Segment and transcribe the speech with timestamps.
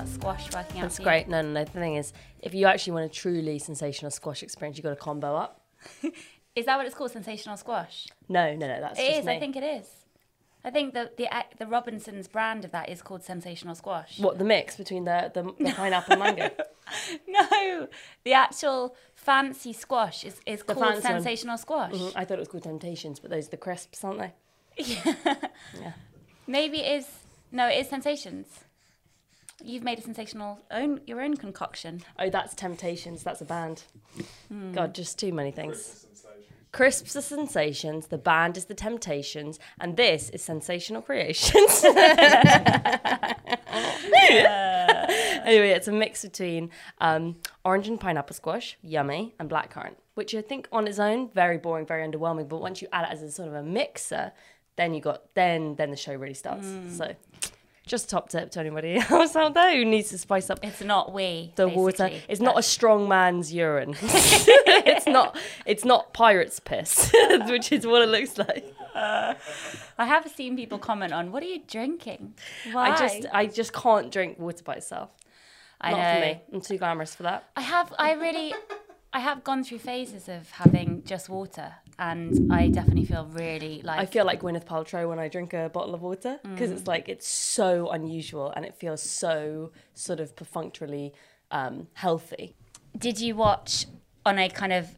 [0.00, 0.82] that squash working out?
[0.82, 1.28] That's great.
[1.28, 1.64] No, no, no.
[1.64, 4.96] The thing is, if you actually want a truly sensational squash experience, you've got to
[4.96, 5.60] combo up.
[6.56, 7.10] Is that what it's called?
[7.12, 8.08] Sensational squash.
[8.28, 8.80] No, no, no.
[8.80, 9.24] That's It is.
[9.24, 9.36] me.
[9.36, 9.86] I think it is.
[10.62, 11.26] I think the the
[11.58, 14.18] the Robinsons brand of that is called sensational squash.
[14.18, 16.50] What the mix between the the, the pineapple and mango?
[17.28, 17.86] No,
[18.24, 21.22] the actual fancy squash is, is The called fancy one.
[21.22, 21.92] sensational squash.
[21.92, 24.32] Mhm, I thought it was called Temptations, but those are the crisps, aren't they?
[24.76, 25.14] Yeah.
[25.80, 25.92] yeah.
[26.48, 27.06] Maybe it is.
[27.52, 28.64] No, it is sensations.
[29.62, 32.02] You've made a sensational own your own concoction.
[32.18, 33.22] Oh, that's Temptations.
[33.22, 33.84] That's a band.
[34.48, 34.72] Hmm.
[34.72, 36.06] God, just too many things.
[36.72, 38.06] Crisps are sensations.
[38.06, 41.84] The band is the Temptations, and this is sensational creations.
[45.44, 50.42] anyway, it's a mix between um, orange and pineapple squash, yummy, and blackcurrant, which I
[50.42, 52.48] think on its own very boring, very underwhelming.
[52.48, 54.30] But once you add it as a sort of a mixer,
[54.76, 56.66] then you got then then the show really starts.
[56.66, 56.88] Hmm.
[56.90, 57.14] So,
[57.90, 61.12] just top tip to anybody else out there who needs to spice up It's not
[61.12, 61.52] we.
[61.56, 62.08] the water.
[62.28, 63.96] It's not a strong man's urine.
[64.02, 65.36] it's not.
[65.66, 67.12] It's not pirate's piss,
[67.46, 68.64] which is what it looks like.
[68.94, 69.36] I
[69.98, 72.34] have seen people comment on, "What are you drinking?"
[72.72, 72.90] Why?
[72.90, 75.10] I just, I just can't drink water by itself.
[75.80, 76.14] I not know.
[76.14, 76.42] for me.
[76.52, 77.48] I'm too glamorous for that.
[77.56, 77.92] I have.
[77.98, 78.54] I really.
[79.12, 83.98] I have gone through phases of having just water, and I definitely feel really like
[83.98, 86.74] I feel like Gwyneth Paltrow when I drink a bottle of water because Mm.
[86.76, 91.12] it's like it's so unusual and it feels so sort of perfunctorily
[91.50, 92.54] um, healthy.
[92.96, 93.86] Did you watch
[94.24, 94.94] on a kind of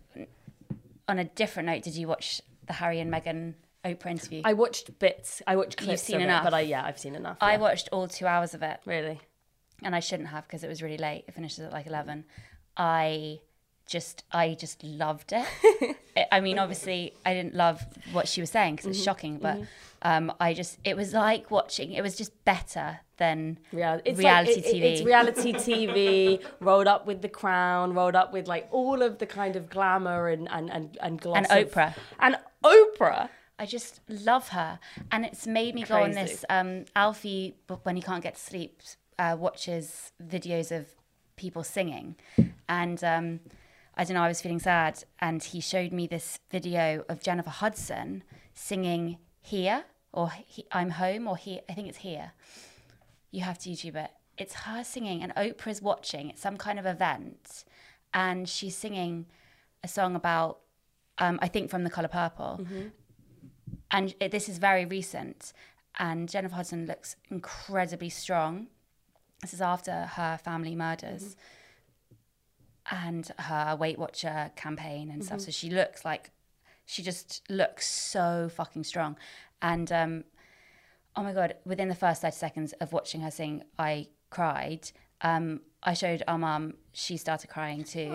[1.08, 1.82] on a different note?
[1.82, 3.54] Did you watch the Harry and Meghan
[3.84, 4.42] Oprah interview?
[4.44, 5.40] I watched bits.
[5.46, 6.42] I watched clips seen of enough.
[6.42, 7.38] it, but I yeah, I've seen enough.
[7.40, 9.20] I watched all two hours of it, really.
[9.82, 11.24] and I shouldn't have because it was really late.
[11.26, 12.24] It finishes at like eleven.
[12.76, 13.40] I
[13.92, 15.96] just, I just loved it.
[16.32, 17.78] I- mean, obviously, I didn't love
[18.12, 19.58] what she was saying because it's shocking, but
[20.10, 21.92] um, I just, it was like watching.
[21.92, 24.82] It was just better than it's reality like, it- it- TV.
[24.92, 29.26] It's reality TV rolled up with the crown, rolled up with like all of the
[29.26, 31.94] kind of glamour and and and and gloss And of- Oprah.
[32.18, 33.28] and Oprah.
[33.58, 34.80] I just love her,
[35.12, 36.44] and it's made me go on this.
[36.50, 37.54] Um, Alfie,
[37.84, 38.80] when he can't get to sleep,
[39.20, 40.86] uh, watches videos of
[41.36, 42.16] people singing,
[42.68, 43.40] and um,
[43.94, 44.22] I don't know.
[44.22, 49.84] I was feeling sad, and he showed me this video of Jennifer Hudson singing "Here"
[50.12, 52.32] or he, "I'm Home" or "Here." I think it's "Here."
[53.30, 54.10] You have to YouTube it.
[54.38, 56.30] It's her singing, and Oprah's watching.
[56.30, 57.64] It's some kind of event,
[58.14, 59.26] and she's singing
[59.84, 60.60] a song about,
[61.18, 62.66] um, I think, from The Color Purple
[63.92, 65.52] and it, this is very recent.
[65.98, 68.68] And Jennifer Hudson looks incredibly strong.
[69.42, 71.36] This is after her family murders
[72.90, 75.40] and her Weight Watcher campaign and stuff.
[75.40, 76.30] So she looks like
[76.84, 79.16] she just looks so fucking strong.
[79.60, 80.24] And um,
[81.16, 84.90] oh my god, within the first thirty seconds of watching her sing, I cried.
[85.20, 88.10] Um, I showed our mum; she started crying too.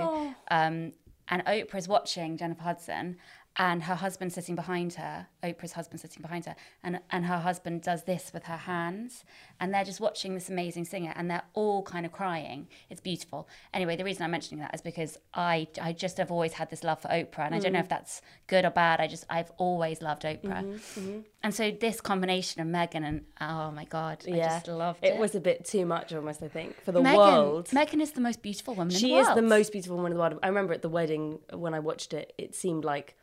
[0.49, 0.93] Um,
[1.29, 3.17] and Oprah's watching Jennifer Hudson,
[3.59, 5.27] and her husband sitting behind her.
[5.43, 9.23] Oprah's husband sitting behind her, and and her husband does this with her hands,
[9.59, 12.67] and they're just watching this amazing singer, and they're all kind of crying.
[12.89, 13.47] It's beautiful.
[13.73, 16.83] Anyway, the reason I'm mentioning that is because I I just have always had this
[16.83, 17.83] love for Oprah, and I don't know mm.
[17.83, 18.99] if that's good or bad.
[18.99, 21.19] I just I've always loved Oprah, mm-hmm, mm-hmm.
[21.41, 25.13] and so this combination of Meghan and oh my god, I just loved it.
[25.13, 26.43] it was a bit too much almost.
[26.43, 27.67] I think for the Meghan, world.
[27.69, 29.29] Meghan is the most beautiful woman in she the world.
[29.29, 30.39] is the most beautiful woman in the world.
[30.43, 33.15] I remember at the wedding when I watched it, it seemed like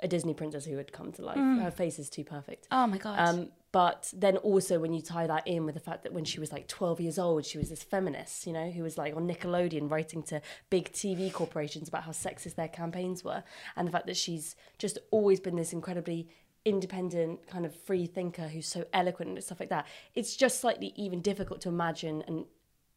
[0.00, 1.38] a Disney princess who had come to life.
[1.38, 2.66] Her face is too perfect.
[2.70, 3.18] Oh my god.
[3.18, 6.40] Um, but then also when you tie that in with the fact that when she
[6.40, 9.28] was like 12 years old, she was this feminist, you know, who was like on
[9.28, 10.40] Nickelodeon writing to
[10.70, 13.42] big TV corporations about how sexist their campaigns were.
[13.76, 16.28] And the fact that she's just always been this incredibly
[16.64, 19.86] independent kind of free thinker who's so eloquent and stuff like that.
[20.14, 22.44] It's just slightly even difficult to imagine and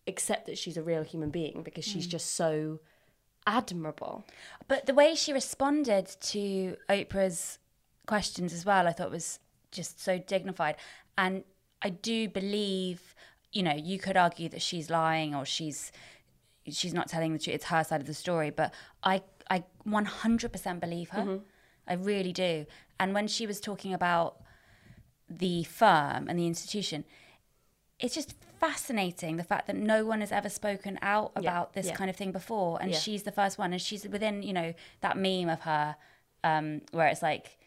[0.08, 2.80] accept that she's a real human being because she's just so
[3.50, 4.24] admirable.
[4.68, 7.58] But the way she responded to Oprah's
[8.06, 9.40] questions as well, I thought was
[9.72, 10.76] just so dignified.
[11.18, 11.44] And
[11.82, 13.16] I do believe,
[13.52, 15.92] you know, you could argue that she's lying or she's
[16.68, 17.56] she's not telling the truth.
[17.56, 18.52] It's her side of the story.
[18.52, 18.72] But
[19.04, 21.22] I I 100% believe her.
[21.22, 21.44] Mm-hmm.
[21.88, 22.68] I really do.
[23.00, 24.44] And when she was talking about
[25.28, 27.04] the firm and the institution,
[28.00, 31.96] it's just fascinating the fact that no one has ever spoken out about this yeah.
[31.96, 32.98] kind of thing before and Yeah.
[32.98, 35.96] she's the first one and she's within you know that meme of her
[36.44, 37.58] um where it's like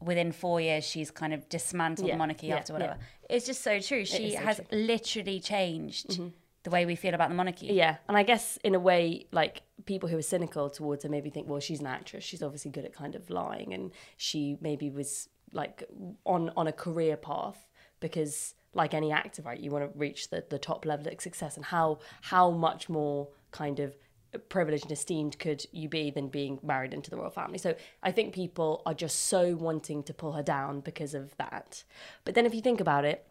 [0.00, 2.96] within four years she's kind of dismantled Yeah, the monarchy yeah, after whatever
[3.28, 4.64] it's just so true she so has true.
[4.66, 4.86] Mm-hmm.
[4.86, 6.20] literally changed
[6.62, 9.62] the way we feel about the monarchy Yeah, and I guess in a way, like
[9.84, 12.24] people who are cynical towards her maybe think, well, she's an actress.
[12.24, 15.84] She's obviously good at kind of lying, and she maybe was like
[16.24, 17.68] on on a career path
[18.00, 19.58] because like any actor, right?
[19.58, 23.28] You want to reach the, the top level of success, and how how much more
[23.50, 23.96] kind of
[24.48, 27.58] privileged and esteemed could you be than being married into the royal family?
[27.58, 31.84] So I think people are just so wanting to pull her down because of that.
[32.24, 33.26] But then if you think about it,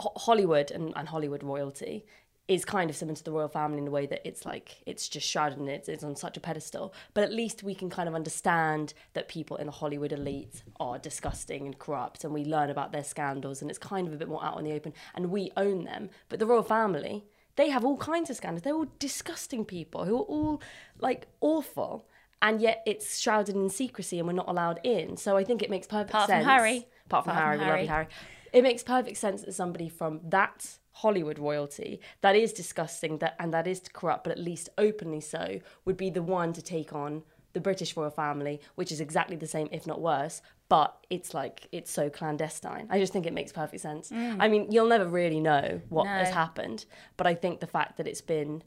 [0.00, 2.06] Hollywood and, and Hollywood royalty
[2.48, 5.08] is kind of similar to the royal family in the way that it's like it's
[5.08, 6.92] just shrouded and it's, it's on such a pedestal.
[7.14, 10.98] But at least we can kind of understand that people in the hollywood elite are
[10.98, 14.28] disgusting and corrupt and we learn about their scandals and it's kind of a bit
[14.28, 16.10] more out in the open and we own them.
[16.28, 17.24] But the royal family
[17.56, 18.62] they have all kinds of scandals.
[18.62, 20.62] They're all disgusting people who are all
[20.98, 22.06] like awful
[22.40, 25.16] and yet it's shrouded in secrecy and we're not allowed in.
[25.16, 26.86] So i think it makes perfect Apart from sense Harry.
[27.06, 28.04] apart from Apart harry from we love you Harry.
[28.04, 28.06] harry.
[28.52, 33.52] It makes perfect sense that somebody from that Hollywood royalty that is disgusting that and
[33.52, 37.22] that is corrupt, but at least openly so, would be the one to take on
[37.52, 40.40] the British royal family, which is exactly the same, if not worse.
[40.68, 42.86] But it's like it's so clandestine.
[42.88, 44.10] I just think it makes perfect sense.
[44.10, 44.36] Mm.
[44.40, 48.06] I mean, you'll never really know what has happened, but I think the fact that
[48.06, 48.62] it's been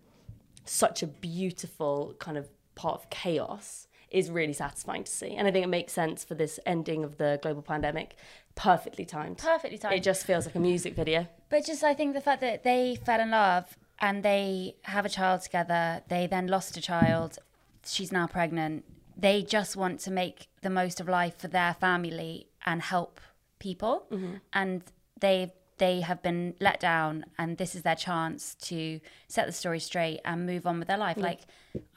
[0.65, 5.35] such a beautiful kind of part of chaos is really satisfying to see.
[5.35, 8.15] And I think it makes sense for this ending of the global pandemic.
[8.55, 9.37] Perfectly timed.
[9.37, 9.95] Perfectly timed.
[9.95, 11.27] It just feels like a music video.
[11.49, 15.09] But just I think the fact that they fell in love and they have a
[15.09, 17.37] child together, they then lost a child,
[17.85, 18.85] she's now pregnant.
[19.17, 23.19] They just want to make the most of life for their family and help
[23.59, 24.05] people.
[24.11, 24.35] Mm-hmm.
[24.53, 24.83] And
[25.19, 29.79] they they have been let down and this is their chance to set the story
[29.79, 31.17] straight and move on with their life.
[31.17, 31.41] Like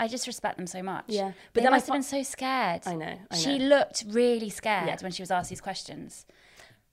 [0.01, 1.05] I just respect them so much.
[1.09, 1.33] Yeah.
[1.53, 2.83] But they then I have been so scared.
[2.87, 3.67] I know, I she know.
[3.67, 4.97] looked really scared Yeah.
[5.01, 6.27] when she was asked these questions.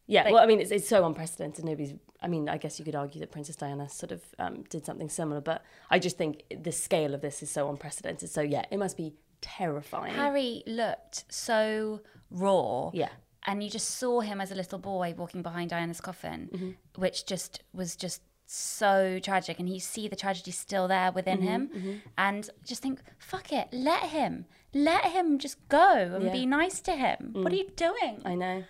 [0.07, 1.65] Yeah, Like- well, I mean, it's, it's so unprecedented.
[1.65, 1.95] Nobody's.
[2.21, 5.09] I mean, I guess you could argue that Princess Diana sort of um, did something
[5.09, 8.29] similar, but I just think the scale of this is so unprecedented.
[8.29, 10.13] So yeah, it must be terrifying.
[10.13, 12.91] Harry looked so raw.
[12.93, 13.09] Yeah.
[13.47, 16.71] And you just saw him as a little boy walking behind Diana's coffin, Mm-hmm.
[17.01, 19.59] which just was just so tragic.
[19.59, 21.47] And you see the tragedy still there within Mm-hmm,
[21.87, 22.01] him.
[22.17, 24.45] And just think, fuck it, let him.
[24.73, 26.29] Let him just go and Yeah.
[26.29, 26.33] Mm.
[26.33, 27.31] be nice to him.
[27.33, 28.21] What are you doing?
[28.25, 28.63] I know.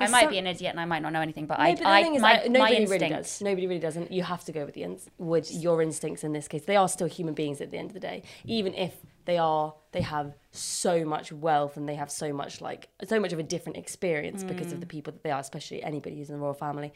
[0.00, 1.70] I might some- be an idiot and I might not know anything, but No, I,
[1.74, 3.40] but the I, thing is, my, I- nobody instinct, really does.
[3.42, 4.10] Nobody really doesn't.
[4.12, 6.64] You have to go with the ins- with your instincts in this case.
[6.64, 8.94] They are still human beings at the end of the day, even if
[9.26, 9.74] they are.
[9.92, 13.42] They have so much wealth and they have so much like so much of a
[13.42, 14.74] different experience because Mm.
[14.74, 16.92] of the people that they are, especially anybody who's in the royal family.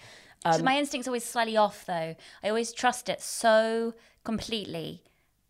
[0.53, 2.15] So my instinct's always slightly off, though.
[2.43, 5.03] I always trust it so completely,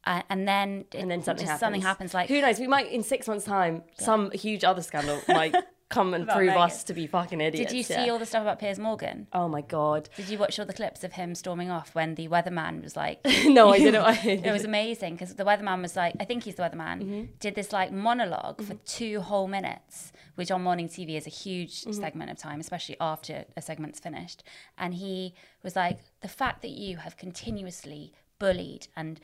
[0.04, 1.60] uh, and then it, and then something happens.
[1.60, 2.14] something happens.
[2.14, 2.58] Like who knows?
[2.60, 5.54] We might in six months' time, some huge other scandal might
[5.94, 6.64] come and About prove Meghan.
[6.66, 7.70] us to be fucking idiots.
[7.70, 8.12] Did you see yeah.
[8.12, 9.26] all the stuff about Piers Morgan?
[9.32, 10.08] Oh my god!
[10.16, 13.20] Did you watch all the clips of him storming off when the weatherman was like?
[13.44, 14.02] No, I didn't.
[14.12, 14.14] I
[14.48, 17.24] it was amazing because the weatherman was like, I think he's the weatherman, Mm-hmm.
[17.40, 21.82] did this like monolog for two whole minutes, which on morning TV is a huge
[21.82, 21.92] Mm-hmm.
[22.04, 24.42] segment of time, especially after a segment's finished.
[24.78, 29.20] And he was like, the fact that you have continuously bullied and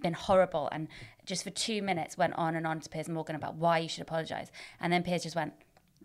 [0.00, 0.86] been horrible and
[1.26, 4.02] just for two minutes went on and on to Piers Morgan about why you should
[4.02, 4.50] apologize.
[4.80, 5.54] And then Piers just went,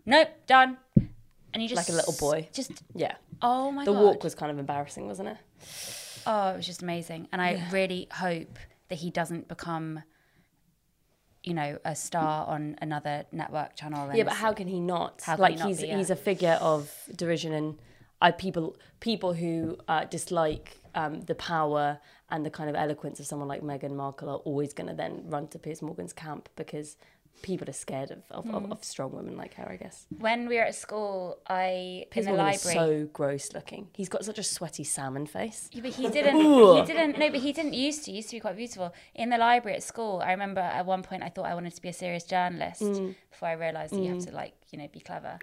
[0.06, 0.78] nope, done.
[0.96, 2.48] And you just Like a little boy.
[2.52, 3.14] Just yeah.
[3.40, 5.36] oh my The god, The walk was kind of embarrassing, wasn't it?
[6.26, 7.28] Oh, it was just amazing.
[7.32, 8.58] And I really hope
[8.88, 10.02] that he doesn't become,
[11.42, 14.10] you know, a star on another network channel.
[14.14, 15.22] Yeah, but how can he not?
[15.22, 15.96] How like he not he's be, yeah.
[15.96, 17.78] he's a figure of derision, and
[18.20, 23.26] I people people who uh, dislike um, the power and the kind of eloquence of
[23.26, 26.96] someone like Meghan Markle are always going to then run to Piers Morgan's camp because
[27.42, 28.54] people are scared of of, Hmm.
[28.54, 29.68] of, of strong women like her.
[29.68, 32.74] I guess When we were at school, I Piers in the Morgan library.
[33.02, 33.88] so gross looking.
[33.92, 35.68] He's got such a sweaty salmon face.
[35.72, 36.36] Yeah, but he didn't.
[36.40, 37.18] he didn't.
[37.18, 38.12] No, but he didn't used to.
[38.12, 38.94] He used to be quite beautiful.
[39.14, 41.82] In the library at school, I remember at one point I thought I wanted to
[41.82, 43.14] be a serious journalist Mm.
[43.30, 45.38] before I realised that you have to like you know be clever.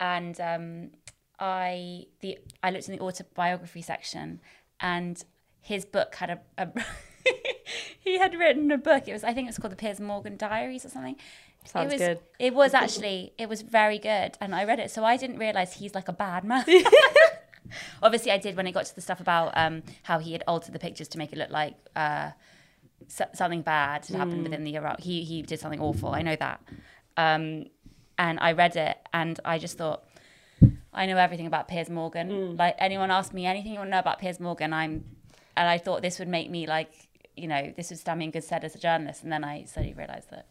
[0.00, 0.90] And um,
[1.38, 4.40] I the I looked in the autobiography section,
[4.80, 5.22] and
[5.66, 6.40] his book had a.
[6.58, 6.68] a
[8.00, 9.08] he had written a book.
[9.08, 11.16] It was I think it was called the Piers Morgan Diaries or something.
[11.64, 12.18] Sounds it was, good.
[12.38, 14.90] It was actually it was very good, and I read it.
[14.92, 16.64] So I didn't realize he's like a bad man.
[18.02, 20.72] Obviously, I did when it got to the stuff about um, how he had altered
[20.72, 22.30] the pictures to make it look like uh,
[23.08, 25.00] so- something bad had happened within the Iraq.
[25.00, 26.10] He he did something awful.
[26.10, 26.60] I know that,
[27.16, 27.64] um,
[28.16, 30.04] and I read it, and I just thought.
[30.98, 32.56] I know everything about Piers Morgan.
[32.56, 35.04] Like anyone asked me anything you want to know about Piers Morgan, I'm,
[35.56, 36.90] and I thought this would make me like,
[37.36, 39.22] you know, this would stand me in good stead as a journalist.
[39.22, 40.46] And then I suddenly realised that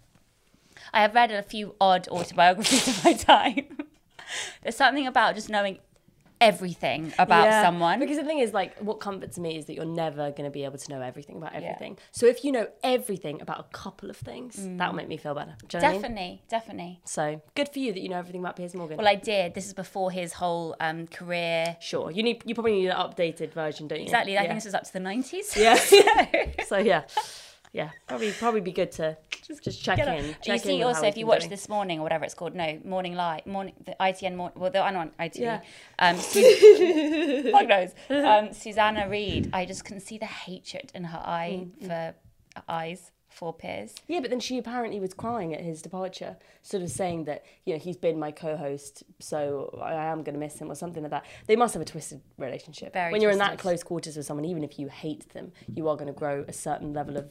[0.94, 3.78] I have read a few odd autobiographies of my time.
[4.64, 5.80] There's something about just knowing
[6.42, 8.00] everything about Yeah, someone.
[8.00, 10.64] Because the thing is, like, what comforts me is that you're never going to be
[10.64, 11.98] able to know everything about everything.
[12.12, 15.56] So if you know everything about a couple of things, that'll make me feel better.
[15.74, 16.02] You know what I mean?
[16.02, 17.00] definitely, definitely.
[17.06, 18.98] So good for you that you know everything about Piers Morgan.
[18.98, 19.54] Well, I did.
[19.54, 21.78] This is before his whole um, career.
[21.80, 24.06] sure, you need you probably need an updated version, don't you?
[24.06, 24.38] Exactly.
[24.38, 24.48] I yeah.
[24.48, 25.56] think this was up to the nineties.
[25.56, 25.76] Yeah.
[26.68, 27.04] so yeah,
[27.76, 30.34] yeah, probably probably be good to just just check in.
[30.42, 31.50] Check you see, how also, if you watch doing.
[31.50, 34.80] this morning or whatever it's called, no, Morning Light, morning, the ITN, morning, well, the,
[34.80, 35.40] I'm on ITV.
[35.40, 35.62] Yeah.
[36.00, 37.92] Um, Su- fuck knows.
[38.10, 42.16] Um, Susanna Reid, I just can see the hatred in her eye Mm, for
[42.70, 43.94] eyes for Piers.
[44.08, 47.74] Yeah, but then she apparently was crying at his departure, sort of saying that you
[47.74, 51.12] know he's been my co-host, so I am going to miss him or something like
[51.12, 51.26] that.
[51.46, 52.94] They must have a twisted relationship.
[52.94, 55.90] Very when you're in that close quarters with someone, even if you hate them, you
[55.90, 57.30] are going to grow a certain level of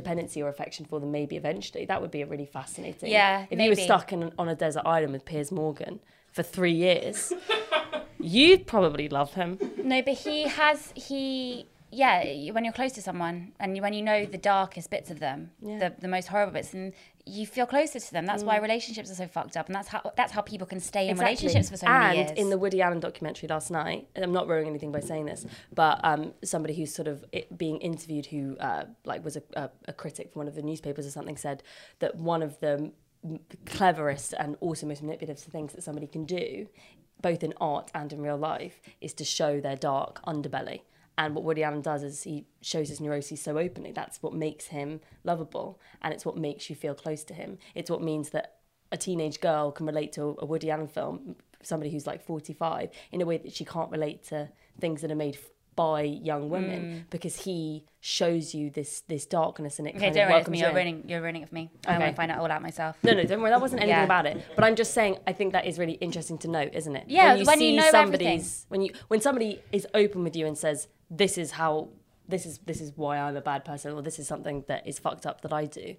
[0.00, 1.10] dependency or affection for them.
[1.10, 3.10] Maybe eventually, that would be a really fascinating.
[3.10, 6.00] Yeah, if you were stuck in, on a desert island with Piers Morgan
[6.30, 7.32] for three years,
[8.20, 9.58] you'd probably love him.
[9.82, 11.66] No, but he has he.
[11.90, 15.50] Yeah, when you're close to someone and when you know the darkest bits of them,
[15.60, 15.78] Yeah.
[15.78, 16.92] the, the most horrible bits, and
[17.24, 18.26] you feel closer to them.
[18.26, 21.08] That's why relationships are so fucked up, and that's how that's how people can stay
[21.08, 22.30] in relationships for so and many years.
[22.30, 25.26] And in the Woody Allen documentary last night, and I'm not ruining anything by saying
[25.26, 27.24] this, but um, somebody who's sort of
[27.56, 31.06] being interviewed who uh, like was a, a, a critic for one of the newspapers
[31.06, 31.62] or something said
[32.00, 32.92] that one of the
[33.64, 36.68] cleverest and also most manipulative things that somebody can do,
[37.20, 40.80] both in art and in real life, is to show their dark underbelly.
[41.18, 43.90] And what Woody Allen does is he shows his neuroses so openly.
[43.92, 47.58] That's what makes him lovable, and it's what makes you feel close to him.
[47.74, 48.56] It's what means that
[48.92, 53.20] a teenage girl can relate to a Woody Allen film, somebody who's like 45, in
[53.22, 57.04] a way that she can't relate to things that are made f- by young women
[57.10, 59.96] because he shows you this this darkness and it Mm.
[59.98, 60.58] okay, kind don't of ruin it for welcomes me.
[60.58, 60.76] you You're in.
[60.76, 61.70] ruining, you're ruining it for me.
[61.86, 61.98] I Okay.
[61.98, 62.96] want to find out all out myself.
[63.02, 63.50] No, no, don't worry.
[63.50, 64.04] That wasn't anything Yeah.
[64.04, 64.42] about it.
[64.54, 67.04] But I'm just saying, I think that is really interesting to note, isn't it?
[67.08, 70.88] Yeah, when you know somebody's when you when somebody is open with you and says,
[71.10, 71.88] "This is how
[72.28, 74.98] this is this is why I'm a bad person," or "This is something that is
[74.98, 75.96] fucked up that I do,"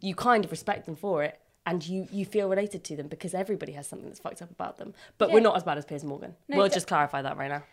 [0.00, 1.40] you kind of respect them for it.
[1.68, 4.78] And you, you feel related to them because everybody has something that's fucked up about
[4.78, 4.94] them.
[5.18, 6.36] But we're not as bad as Piers Morgan.
[6.48, 7.64] No, we'll de- just clarify that right now.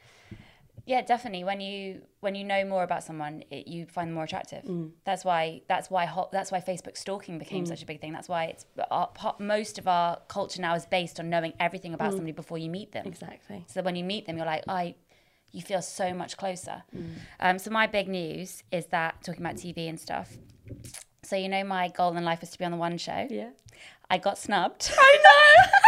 [0.85, 1.43] Yeah, definitely.
[1.43, 4.63] When you when you know more about someone, it, you find them more attractive.
[4.65, 4.91] Mm.
[5.05, 7.67] That's why that's why hot, that's why Facebook stalking became mm.
[7.67, 8.11] such a big thing.
[8.11, 11.93] That's why it's our, part- most of our culture now is based on knowing everything
[11.93, 12.15] about mm.
[12.15, 13.05] somebody before you meet them.
[13.05, 13.63] Exactly.
[13.67, 14.95] So when you meet them, you're like, I,
[15.53, 16.83] you feel so much closer.
[17.39, 20.35] Um, so my big news is that talking about TV and stuff.
[21.23, 23.27] So you know, my goal in life was to be on the One Show.
[23.29, 23.51] Yeah.
[24.09, 24.91] I got snubbed.
[24.97, 25.71] I know.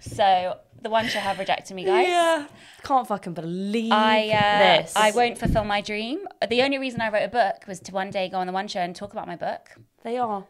[0.00, 2.08] So the One Show have rejected me, guys.
[2.08, 2.46] yeah.
[2.82, 4.92] Can't fucking believe I uh, this.
[4.96, 6.20] I won't fulfill my dream.
[6.48, 8.68] The only reason I wrote a book was to one day go on the One
[8.68, 9.76] Show and talk about my book.
[10.02, 10.46] They are.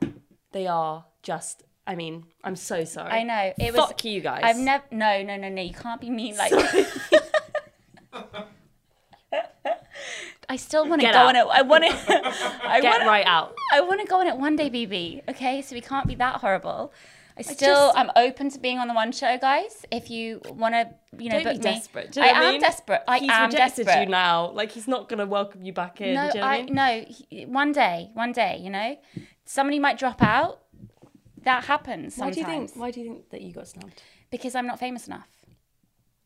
[0.53, 1.65] They are just.
[1.89, 3.11] I mean, I'm so sorry.
[3.11, 3.87] I know it was.
[3.87, 4.43] Fuck you guys.
[4.45, 4.85] I've never.
[4.91, 5.63] No, no, no, no.
[5.63, 6.53] You can't be mean like.
[10.51, 11.27] I still want to go out.
[11.27, 11.47] on it.
[11.51, 11.91] I want to.
[12.69, 13.07] I Get want.
[13.07, 13.55] right out.
[13.73, 15.29] I want to go on it one day, BB.
[15.31, 16.93] Okay, so we can't be that horrible.
[17.37, 19.85] I still, just- I'm open to being on the one show, guys.
[19.91, 20.89] If you want to,
[21.23, 21.63] you know, book me.
[21.63, 22.17] desperate.
[22.17, 22.61] Know I am mean?
[22.61, 23.03] desperate.
[23.07, 24.05] I He's am rejected desperate.
[24.05, 24.51] you now.
[24.51, 26.15] Like he's not gonna welcome you back in.
[26.15, 26.75] No, you know I I mean?
[26.75, 27.05] no.
[27.31, 28.99] he- One day, one day, you know,
[29.45, 30.61] somebody might drop out.
[31.45, 32.71] That happens Why do you think?
[32.75, 34.03] Why do you think that you got snubbed?
[34.31, 35.29] Because I'm not famous enough.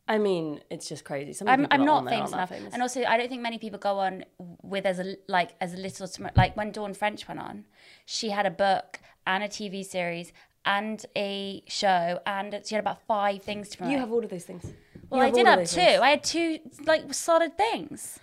[0.08, 1.32] I mean, it's just crazy.
[1.32, 2.72] Some I'm, I'm not famous enough, famous.
[2.72, 4.24] and also I don't think many people go on
[4.62, 7.64] with as a like as little like when Dawn French went on,
[8.04, 10.32] she had a book and a TV series
[10.64, 13.92] and a show and she had about five things to promote.
[13.92, 14.64] you have all of those things.
[15.08, 15.76] well, I did have two.
[15.76, 16.00] things.
[16.00, 18.18] I had two like solid things,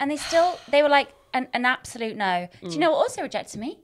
[0.00, 2.48] and they still they were like an, an absolute no.
[2.60, 2.72] Do Mm.
[2.72, 3.78] you know what also rejected me?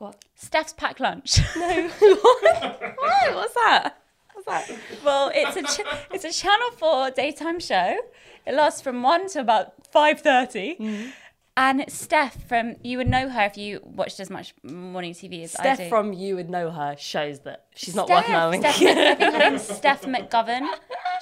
[0.00, 0.24] What?
[0.34, 1.40] Steph's packed lunch.
[1.56, 1.88] No.
[1.98, 3.34] what?
[3.34, 3.98] What's that?
[4.32, 4.78] What's that?
[5.04, 7.98] well, it's a ch- it's a Channel Four daytime show.
[8.46, 11.12] It lasts from one to about five Mm.
[11.56, 15.54] And Steph from you would know her if you watched as much morning TV as
[15.56, 15.74] I do.
[15.74, 18.60] Steph from you would know her shows that she's not Steph, worth knowing.
[18.62, 20.66] Steph, I think her name's Steph McGovern.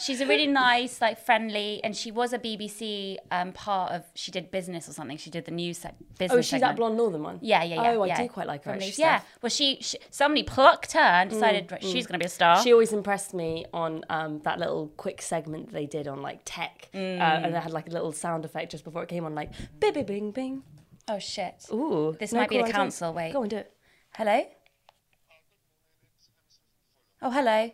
[0.00, 4.05] She's a really nice, like friendly, and she was a BBC um, part of.
[4.14, 5.17] She did business or something.
[5.17, 6.38] She did the news sec- business.
[6.38, 7.38] oh, she's that blonde northern one.
[7.43, 7.90] Yeah, yeah, yeah.
[7.97, 8.73] Oh, I do quite like her.
[8.73, 9.21] Actually, Yeah.
[9.43, 12.62] Well, she, she somebody plucked her and decided right, she's going to be a star.
[12.62, 16.88] She always impressed me on um, that little quick segment they did on like tech,
[16.95, 19.50] uh, and they had like a little sound effect just before it came on, like
[19.81, 20.62] bing bing bing.
[21.09, 21.67] oh shit!
[21.73, 23.33] Ooh, This no might be the council, wait.
[23.33, 23.73] go and do it.
[24.14, 24.43] Hello.
[27.21, 27.71] Oh, hello.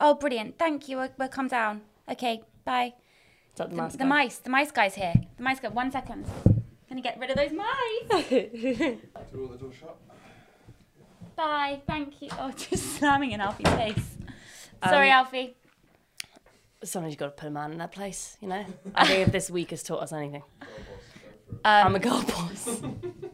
[0.00, 0.58] Oh, brilliant.
[0.58, 0.96] Thank you.
[0.98, 1.82] We'll, we'll come down.
[2.10, 2.94] Okay, bye.
[3.52, 4.38] Is that the, The, mask the mice.
[4.38, 5.14] The mice guy's here.
[5.36, 5.68] The mice guy.
[5.68, 6.26] One second.
[6.88, 8.28] Gonna get rid of those mice.
[8.30, 8.98] Do
[9.42, 9.96] all the door shut?
[11.36, 11.82] Bye.
[11.86, 12.28] Thank you.
[12.38, 14.16] Oh, just slamming in Alfie's face.
[14.88, 15.56] Sorry, Um, Alfie.
[16.84, 18.64] sometimes you've got to put a man in that place, you know?
[18.94, 21.84] I think if this week has taught us anything, Girl boss, go for it.
[21.84, 22.68] I'm a girl boss.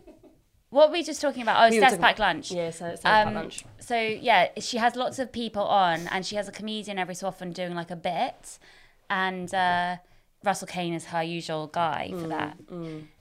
[0.74, 1.56] What were we just talking about?
[1.62, 2.50] Oh, We were Steph's packed lunch.
[2.50, 3.64] yeah, so it's Um, lunch.
[3.78, 7.28] So yeah, she has lots of people on, and she has a comedian every so
[7.28, 8.58] often doing like a bit,
[9.08, 9.96] and uh,
[10.42, 12.56] Russell Kane is her usual guy Mm, for that.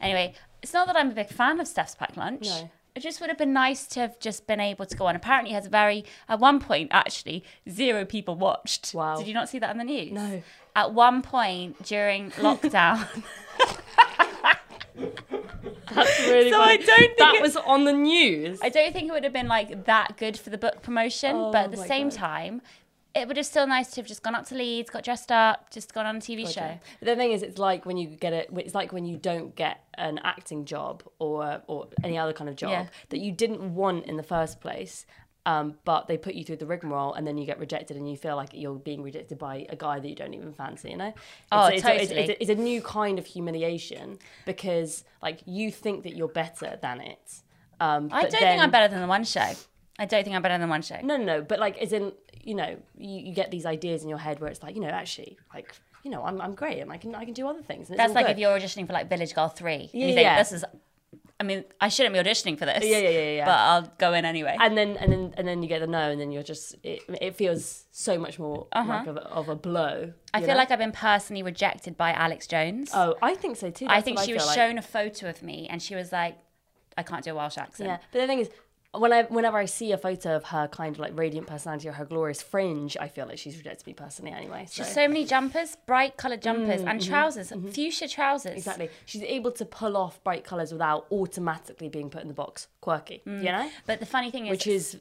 [0.01, 0.33] Anyway,
[0.63, 2.45] it's not that I'm a big fan of Steph's packed lunch.
[2.47, 2.71] No.
[2.95, 5.15] It just would have been nice to have just been able to go on.
[5.15, 8.93] Apparently, it has a very at one point actually zero people watched.
[8.95, 9.17] Wow.
[9.17, 10.11] Did you not see that on the news?
[10.11, 10.41] No.
[10.75, 13.07] At one point during lockdown.
[15.95, 18.59] That's really So I don't think that it- was on the news.
[18.61, 21.51] I don't think it would have been like that good for the book promotion, Oh
[21.51, 22.17] but at the same God.
[22.17, 22.61] time,
[23.15, 25.69] it would have still nice to have just gone up to Leeds, got dressed up,
[25.69, 26.79] just gone on a TV show.
[26.99, 28.49] But the thing is, it's like when you get it.
[28.55, 32.55] It's like when you don't get an acting job or or any other kind of
[32.55, 32.85] job Yeah.
[33.09, 35.05] that you didn't want in the first place.
[35.45, 38.15] Um, but they put you through the rigmarole, and then you get rejected, and you
[38.15, 40.91] feel like you're being rejected by a guy that you don't even fancy.
[40.91, 41.07] You know?
[41.07, 41.17] It's,
[41.51, 42.19] Oh, it's, a- it's, totally.
[42.21, 46.77] it's, a, it's a new kind of humiliation because, like, you think that you're better
[46.81, 47.41] than it.
[47.81, 49.51] Um, I don't then- think I'm better than the one show.
[49.99, 50.97] I don't think I'm better than one show.
[51.03, 51.41] No, no, no.
[51.41, 54.49] But like, as in, you know, you, you get these ideas in your head where
[54.49, 57.25] it's like, you know, actually, like, you know, I'm, I'm great and I can I
[57.25, 57.89] can do other things.
[57.89, 58.31] It's That's like good.
[58.33, 59.91] if you're auditioning for like Village Girl 3.
[59.93, 60.37] Yeah, you think, yeah.
[60.39, 60.65] this is,
[61.43, 62.85] I mean, I shouldn't be auditioning for this.
[62.85, 63.45] Yeah, yeah, yeah, yeah.
[63.45, 64.55] But I'll go in anyway.
[64.59, 67.01] and then and then and then you get the no, and then you're just it,
[67.21, 70.03] it feels so much more like of, a, of a blow.
[70.03, 70.11] Uh-huh.
[70.33, 70.55] I feel know?
[70.55, 72.91] like I've been personally rejected by Alex Jones.
[72.93, 73.87] oh, I think so too.
[73.89, 74.55] I think she feel was like.
[74.55, 76.37] shown a photo of me and she was like,
[76.97, 77.89] I can't do a Welsh accent.
[77.89, 78.49] Yeah, but the thing is,
[78.95, 81.93] when I whenever I see a photo of her kind of like radiant personality or
[81.93, 84.65] her glorious fringe, I feel like she's rejected me personally anyway.
[84.69, 84.83] So.
[84.83, 88.45] Just so many jumpers, bright coloured jumpers, and trousers, fuchsia trousers.
[88.45, 88.89] Mm, mm-hmm, Exactly.
[89.05, 93.21] She's able to pull off bright colours without automatically being put in the box quirky,
[93.25, 93.69] you know?
[93.87, 94.99] But the funny thing is, Which is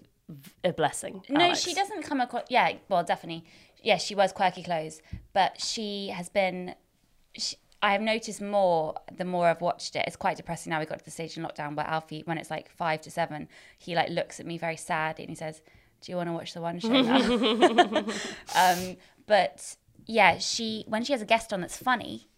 [0.65, 1.23] a blessing.
[1.29, 1.61] no, Alex.
[1.61, 2.45] she doesn't come across.
[2.49, 3.45] Yeah, well, definitely.
[3.83, 6.75] Yeah, she was quirky clothes, but she has been.
[7.37, 10.05] She, I have noticed more the more I've watched it.
[10.07, 10.79] It's quite depressing now.
[10.79, 13.49] We got to the stage in lockdown where Alfie, when it's like five to seven,
[13.79, 15.61] he like looks at me very sad and he says,
[16.01, 17.18] "Do you want to watch the one show now?"
[18.57, 22.29] um, but yeah, she when she has a guest on that's funny,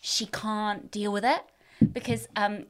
[0.00, 1.42] she can't deal with it
[1.92, 2.64] because um,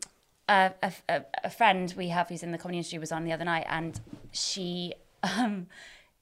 [0.48, 3.44] a, a, a- friend we have who's in the comedy industry was on the other
[3.44, 4.00] night and
[4.32, 5.66] she um,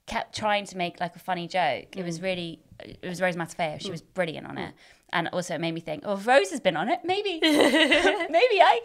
[0.07, 1.97] kept trying to make like a funny joke.
[1.97, 3.81] It was really, it was Rose Matafeo.
[3.81, 4.75] She was brilliant on it.
[5.13, 7.01] And also it made me think, oh, Rose has been on it.
[7.05, 8.81] Maybe, maybe I.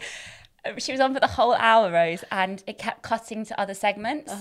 [0.80, 4.34] She was on for the whole hour, Rose, and it kept cutting to other segments.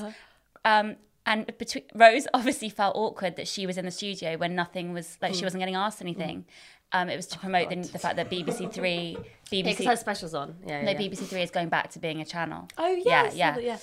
[0.64, 4.92] Um, and between Rose obviously felt awkward that she was in the studio when nothing
[4.94, 6.46] was like she wasn't getting asked anything.
[6.92, 9.16] Um, it was to promote the, the fact that BBC Three,
[9.50, 10.56] Yeah, 'cause BBC, her specials on.
[10.66, 10.84] Yeah, yeah.
[10.84, 10.98] no, yeah.
[11.08, 12.68] BBC Three is going back to being a channel.
[12.78, 13.58] Oh, yeah, yeah.
[13.58, 13.58] yeah.
[13.58, 13.78] yeah.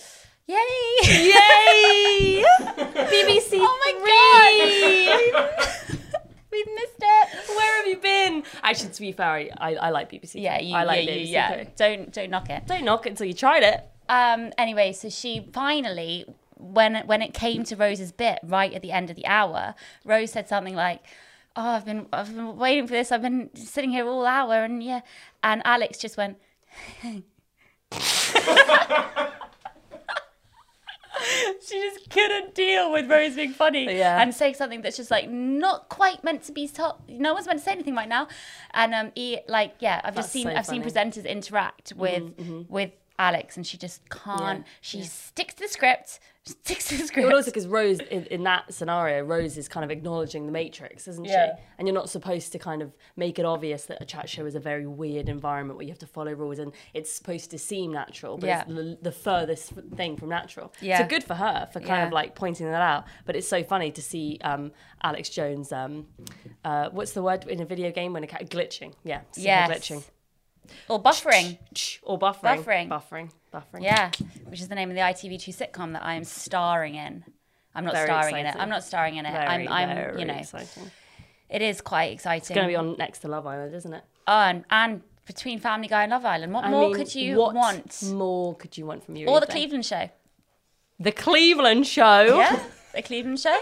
[0.47, 0.57] Yay!
[1.03, 2.43] Yay!
[2.95, 3.93] BBC Oh my
[5.89, 5.99] god!
[6.51, 7.49] We've missed it.
[7.49, 8.43] Where have you been?
[8.61, 10.41] Actually, to be fair, I, I, I like BBC.
[10.41, 11.53] Yeah, you, I like yeah, you, BBC yeah.
[11.53, 11.67] Three.
[11.77, 12.67] Don't don't knock it.
[12.67, 13.83] Don't knock it until you tried it.
[14.09, 14.51] Um.
[14.57, 16.25] Anyway, so she finally,
[16.57, 20.31] when when it came to Rose's bit right at the end of the hour, Rose
[20.31, 21.01] said something like,
[21.55, 23.11] "Oh, I've been I've been waiting for this.
[23.11, 25.01] I've been sitting here all hour, and yeah."
[25.43, 26.37] And Alex just went.
[31.65, 34.21] she just couldn't deal with Rose being funny Yeah.
[34.21, 36.95] and saying something that's just like not quite meant to be told.
[37.07, 38.27] No one's meant to say anything right now.
[38.73, 42.23] And um, he, like yeah, I've just seen so I've seen presenters interact with
[42.69, 44.59] with Alex, and she just can't.
[44.59, 45.03] Yeah, She yeah.
[45.05, 46.19] sticks to the script.
[46.43, 47.27] Sticks to the script.
[47.29, 51.07] But also because Rose, in, in that scenario, Rose is kind of acknowledging the Matrix,
[51.07, 51.55] isn't Yeah.
[51.55, 51.61] she?
[51.77, 54.55] And you're not supposed to kind of make it obvious that a chat show is
[54.55, 57.93] a very weird environment where you have to follow rules and it's supposed to seem
[57.93, 60.73] natural, but it's the, the furthest thing from natural.
[60.81, 60.97] Yeah.
[60.97, 63.05] So good for her for kind of like pointing that out.
[63.27, 64.71] But it's so funny to see um,
[65.03, 66.07] Alex Jones, um,
[66.65, 68.93] uh, what's the word in a video game when a cat glitching?
[69.03, 69.67] Yeah, Yeah.
[69.69, 70.03] glitching.
[70.87, 71.57] Or buffering.
[72.03, 72.63] Or buffering.
[72.63, 72.89] Buffering.
[72.89, 73.31] Buffering.
[73.53, 73.83] Buffering.
[73.83, 74.11] Yeah,
[74.45, 77.23] which is the name of the ITV2 sitcom that I am starring in.
[77.73, 78.55] I'm not Very starring in it.
[78.57, 79.31] I'm not starring in it.
[79.31, 80.91] Very, I'm, I'm you know, exciting.
[81.49, 82.39] it is quite exciting.
[82.39, 84.03] It's going to be on next to Love Island, isn't it?
[84.27, 87.37] Oh, and, and between Family Guy and Love Island, what I more mean, could you
[87.37, 88.03] what want?
[88.11, 89.47] more could you want from your Or the?
[89.47, 90.09] Cleveland Show.
[90.99, 92.37] The Cleveland Show.
[92.37, 92.61] Yeah,
[92.93, 93.57] the Cleveland Show.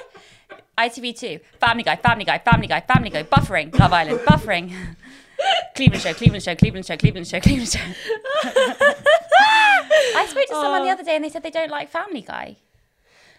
[0.78, 4.74] ITV2, Family Guy, Family Guy, Family Guy, Family Guy, buffering, Love Island, buffering.
[5.75, 7.80] Cleveland Show, Cleveland Show, Cleveland Show, Cleveland Show, Cleveland Show.
[10.15, 10.86] I spoke to someone Oh.
[10.86, 12.58] the other day and they said they don't like Family Guy.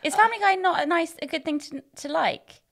[0.03, 2.63] Is Family Guy not a nice, a good thing to, to like?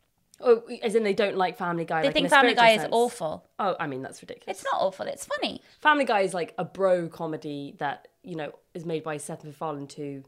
[0.41, 2.03] Oh, as in they don't like Family Guy.
[2.03, 2.93] They like in think a Family Guy is sense.
[2.93, 3.45] awful.
[3.59, 4.59] Oh, I mean that's ridiculous.
[4.59, 5.07] It's not awful.
[5.07, 5.61] It's funny.
[5.81, 9.89] Family Guy is like a bro comedy that you know is made by Seth MacFarlane
[9.89, 10.23] to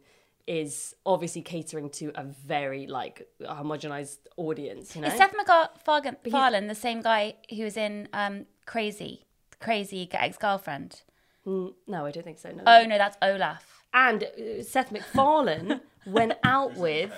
[0.48, 4.96] is obviously catering to a very like homogenized audience.
[4.96, 9.26] You know, Is Seth MacFarlane the same guy who was in um, Crazy,
[9.58, 11.02] Crazy Ex Girlfriend?
[11.46, 12.50] Mm, no, I don't think so.
[12.52, 12.62] No.
[12.66, 13.64] Oh no, that's Olaf.
[13.92, 17.10] and uh, Seth MacFarlane went out with.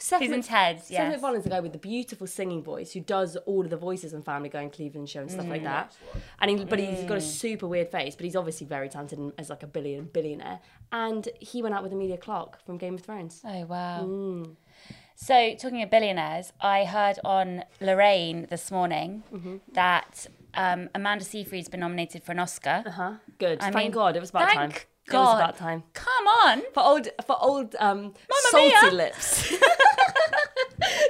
[0.00, 1.10] Seth Who's in Mac- Ted, Seth.
[1.10, 4.22] MacFarlane's the guy with the beautiful singing voice who does all of the voices on
[4.22, 5.50] Family Guy and Cleveland Show and stuff Mm.
[5.50, 5.96] like that.
[6.40, 9.32] And he, but he's got a super weird face, but he's obviously very talented and-
[9.38, 10.60] as like a billion billionaire.
[10.92, 13.42] And he went out with Emilia Clarke from Game of Thrones.
[13.44, 14.04] Oh wow.
[14.04, 14.54] Mm.
[15.16, 19.56] So talking of billionaires, I heard on Lorraine this morning Mm-hmm.
[19.72, 22.82] that um, Amanda Seyfried's been nominated for an Oscar.
[22.84, 23.12] Uh Huh?
[23.38, 23.60] Good.
[23.60, 24.70] I Thank mean, God, it was about time.
[24.70, 25.38] It was God.
[25.40, 25.84] about time.
[25.94, 26.62] Come on.
[26.74, 28.14] For old, for old, um, Mamma
[28.50, 28.92] salty mia.
[28.92, 29.54] lips.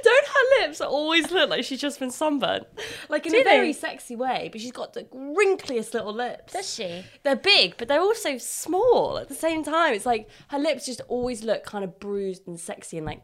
[0.03, 2.65] Don't her lips always look like she's just been sunburned?
[3.09, 6.53] Like in Do a very sexy way, but she's got the wrinkliest little lips.
[6.53, 7.05] Does she?
[7.23, 9.95] They're big, but they're also small at the same time.
[9.95, 13.23] It's like her lips just always look kind of bruised and sexy and like,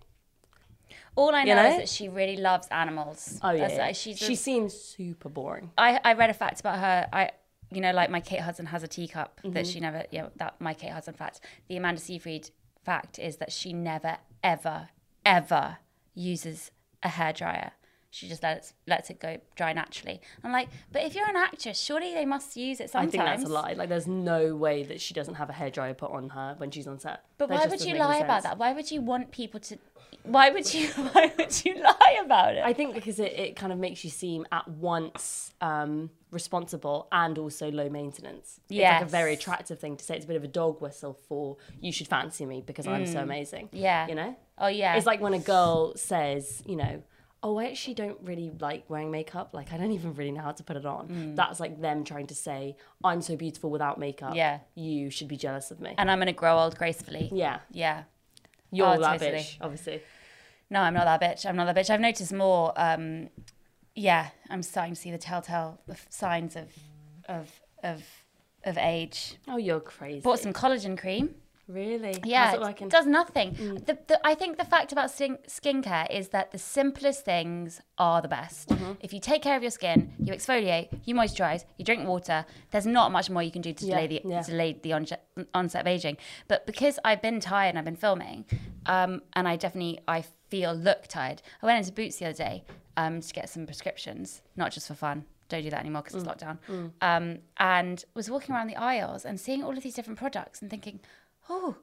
[1.16, 1.68] All I You know, know?
[1.70, 3.38] is that she really loves animals.
[3.42, 3.68] oh yeah.
[3.68, 3.92] That's- yeah.
[3.92, 5.70] she's a- she seems super boring.
[5.78, 7.08] I, I read a fact about her.
[7.12, 7.30] I
[7.70, 9.52] you know like my Kate Hudson has a teacup Mm-hmm.
[9.52, 11.40] that she never yeah that my Kate Hudson fact.
[11.68, 12.50] The Amanda Seyfried
[12.84, 14.88] fact is that she never ever
[15.24, 15.78] ever
[16.14, 16.70] uses
[17.02, 17.70] a hairdryer.
[18.10, 20.20] She just lets lets it go dry naturally.
[20.44, 23.08] I'm like, but if you're an actress, surely they must use it sometimes.
[23.08, 23.72] I think that's a lie.
[23.72, 26.86] Like, there's no way that she doesn't have a hairdryer put on her when she's
[26.86, 27.24] on set.
[27.38, 28.56] But That why would you lie about that?
[28.56, 29.78] Why would you want people to?
[30.22, 30.88] Why would you?
[31.12, 32.64] Why would you lie about it?
[32.64, 37.38] I think because it, it kind of makes you seem at once um, responsible and
[37.38, 38.60] also low maintenance.
[38.68, 40.16] It's like a very attractive thing to say.
[40.16, 43.20] It's a bit of a dog whistle for you should fancy me because I'm so
[43.20, 43.66] amazing.
[43.66, 43.80] Mm.
[43.80, 44.08] Yeah.
[44.08, 44.36] You know?
[44.58, 44.94] oh yeah.
[44.96, 47.02] It's like when a girl says, you know,
[47.42, 49.50] oh, I actually don't really like wearing makeup.
[49.52, 51.34] Like, I don't even really know how to put it on.
[51.34, 54.32] That's like them trying to say, I'm so beautiful without makeup.
[54.32, 54.36] Mm.
[54.36, 54.58] Yeah.
[54.74, 55.94] You should be jealous of me.
[55.98, 57.28] and I'm gonna grow old gracefully.
[57.32, 57.58] yeah.
[57.70, 58.04] Yeah.
[58.70, 59.38] You're Oh, that totally.
[59.40, 60.02] bitch, obviously.
[60.70, 61.46] No, I'm not that bitch.
[61.46, 61.90] I'm not that bitch.
[61.90, 62.72] I've noticed more.
[62.76, 63.28] Um,
[63.94, 66.68] yeah, I'm starting to see the telltale signs of
[67.28, 67.50] of
[67.82, 68.02] of
[68.64, 69.36] of age.
[69.46, 70.20] Oh, you're crazy.
[70.20, 71.34] Bought some collagen cream.
[71.66, 72.20] Really?
[72.24, 73.54] Yeah, How's it does nothing.
[73.86, 78.20] The, the, I think the fact about skin, skincare is that the simplest things are
[78.20, 78.70] the best.
[79.00, 82.44] If you take care of your skin, you exfoliate, you moisturize, you drink water.
[82.70, 84.42] There's not much more you can do to Yeah, delay the yeah.
[84.42, 86.18] delay the onset, onset of aging.
[86.48, 88.44] But because I've been tired and I've been filming,
[88.86, 91.40] um, and I definitely I feel look tired.
[91.62, 92.64] I went into Boots the other day
[92.98, 95.24] um, to get some prescriptions, not just for fun.
[95.48, 96.58] Don't do that anymore because it's lockdown.
[97.00, 100.70] Um, and was walking around the aisles and seeing all of these different products and
[100.70, 101.00] thinking,
[101.48, 101.76] oh,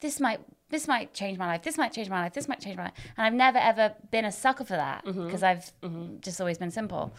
[0.00, 1.62] this might this might change my life.
[1.62, 2.34] This might change my life.
[2.34, 2.94] This might change my life.
[3.16, 5.26] And I've never ever been a sucker for that mm-hmm.
[5.26, 6.20] because I've mm-hmm.
[6.20, 7.14] just always been simple.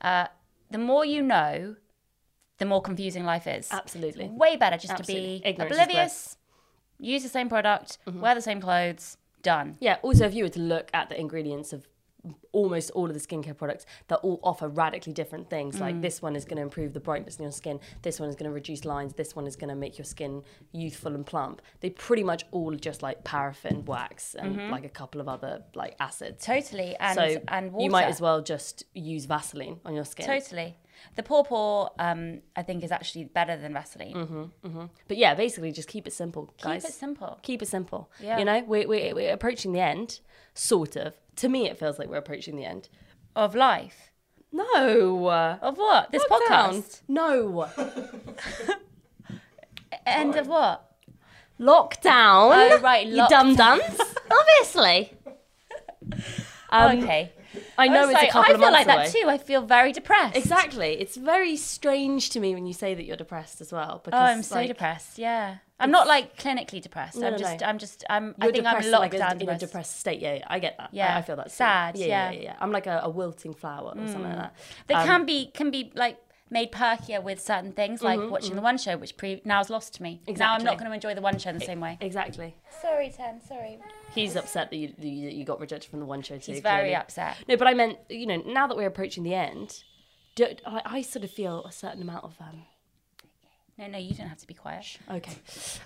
[0.00, 0.26] Uh,
[0.70, 1.76] the more you know,
[2.58, 3.68] the more confusing life is.
[3.70, 4.28] Absolutely.
[4.28, 5.38] Way better just Absolutely.
[5.38, 6.36] to be Ignorance oblivious,
[6.98, 8.20] use the same product, mm-hmm.
[8.20, 9.76] wear the same clothes, done.
[9.80, 11.86] Yeah, also if you were to look at the ingredients of
[12.52, 15.76] almost all of the skincare products that all offer radically different things.
[15.76, 15.80] Mm.
[15.80, 18.36] Like this one is going to improve the brightness in your skin, this one is
[18.36, 21.62] going to reduce lines, this one is going to make your skin youthful and plump.
[21.80, 25.96] They pretty much all just like paraffin, wax, and like a couple of other like
[26.00, 26.44] acids.
[26.44, 26.96] Totally.
[27.00, 27.18] Mm-hmm.
[27.18, 27.84] And so and water.
[27.84, 30.26] you might as well just use Vaseline on your skin.
[30.26, 30.76] Totally.
[31.16, 34.50] The Paw Paw, um, I think, is actually better than Vaseline.
[35.08, 36.82] But yeah, basically just keep it simple, guys.
[36.82, 37.38] Keep it simple.
[37.42, 38.10] Keep it simple.
[38.20, 38.38] Yeah.
[38.38, 40.20] You know, we're, we're, we're approaching the end,
[40.54, 41.14] sort of.
[41.36, 42.88] To me, it feels like we're approaching the end.
[43.36, 44.10] Of life.
[44.52, 45.30] No.
[45.60, 46.10] Of what?
[46.12, 47.02] This podcast.
[47.08, 47.68] No.
[50.06, 50.92] End of what?
[51.58, 52.70] Lockdown.
[52.72, 53.82] Oh, right, You dumb duns.
[54.30, 55.12] Obviously.
[56.70, 57.32] Um, okay.
[57.78, 58.96] I know was it's like, a couple I of feel like away.
[58.96, 59.24] that too.
[59.28, 60.36] I feel very depressed.
[60.36, 60.94] Exactly.
[61.00, 63.96] It's very strange to me when you say that you're depressed as well.
[63.96, 65.18] Oh, Because I'm so like, depressed.
[65.18, 65.56] Yeah.
[65.80, 67.16] I'm not like clinically depressed.
[67.16, 67.66] No, I'm no, just, no.
[67.66, 69.38] I'm just, I'm, I You're think I'm depressed locked in, like, down a, in a
[69.38, 69.60] depressed.
[69.60, 70.20] depressed state.
[70.20, 70.90] Yeah, yeah, I get that.
[70.92, 71.14] Yeah.
[71.14, 71.46] I, I feel that.
[71.46, 71.50] too.
[71.50, 72.30] Sad, Yeah, yeah.
[72.30, 72.56] yeah, yeah.
[72.60, 74.54] I'm like a, a wilting flower or something like that.
[74.86, 76.18] They Um, can be, can be like
[76.50, 80.02] made perkier with certain things, like watching the one show, which pre- now's lost to
[80.02, 80.20] me.
[80.28, 81.98] Now I'm Mm-hmm, not going to enjoy the one show in the same way.
[82.00, 82.54] Exactly.
[82.80, 83.40] Sorry, Ten.
[83.42, 83.78] Sorry.
[84.14, 86.52] He's upset that you, that you, that you got rejected from the one show too.
[86.52, 86.94] He's very clearly.
[86.94, 87.36] upset.
[87.48, 89.82] No, but I meant, you know, now that we're approaching the end,
[90.36, 92.62] do, I, I sort of feel a certain amount of um,
[93.76, 94.98] No, no, you don't have to be quiet.
[95.10, 95.32] okay,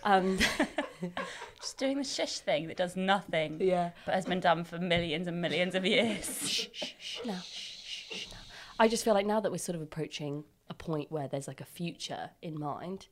[0.04, 0.38] um,
[1.60, 3.90] Just doing the shush thing that does nothing, yeah.
[4.04, 6.68] but has been done for millions and millions of years.
[7.24, 7.36] No.
[8.78, 11.60] I just feel like now that we're sort of approaching a point where there's like
[11.60, 13.08] a future in mind,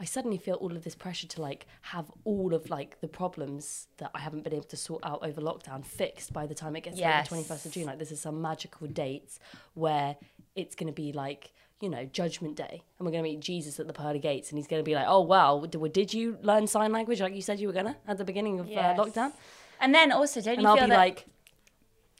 [0.00, 3.86] I suddenly feel all of this pressure to like have all of like the problems
[3.98, 6.82] that I haven't been able to sort out over lockdown fixed by the time it
[6.82, 7.28] gets Yes.
[7.28, 7.86] to like the 21st of June.
[7.86, 9.38] Like this is some magical date
[9.74, 10.16] where
[10.56, 11.52] it's going to be like,
[11.84, 14.58] you know, Judgment Day, and we're going to meet Jesus at the pearly gates, and
[14.58, 17.42] he's going to be like, "Oh wow, did, did you learn sign language like you
[17.42, 18.98] said you were gonna at the beginning of Yes.
[18.98, 19.32] uh, lockdown?"
[19.80, 20.96] And then also, don't And you I'll feel be that?
[20.96, 21.26] like,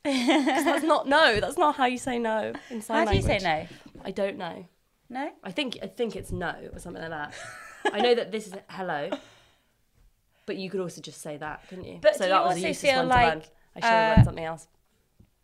[0.05, 1.41] "That's not no.
[1.41, 3.25] That's not how you say no in sign language.
[3.25, 4.03] how do you say no?
[4.05, 4.67] I don't know.
[5.09, 5.31] No.
[5.43, 7.35] I think I think it's no or something like that.
[7.93, 9.11] I know that this is hello,
[10.47, 11.99] but you could also just say that, couldn't you?
[12.01, 14.25] But so do that you was also feel to like, I should have uh, learned
[14.25, 14.69] something else.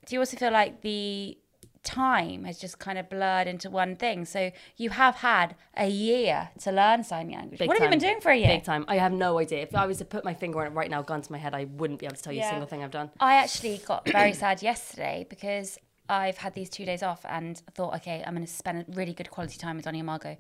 [0.07, 1.37] Do you also feel like the
[1.83, 4.25] time has just kind of blurred into one thing?
[4.25, 7.59] So you have had a year to learn sign language.
[7.59, 8.49] Big what have you been doing for a year?
[8.49, 8.85] Big time.
[8.89, 9.63] I have no idea.
[9.63, 11.55] If I was to put my finger on it right now, gun to my head,
[11.55, 12.49] I wouldn't be able to tell you Yeah.
[12.49, 13.11] a single thing I've done.
[13.21, 17.95] I actually got very sad yesterday because I've had these two days off and thought,
[17.97, 20.37] okay, I'm going to spend a really good quality time with Donnie and Margot.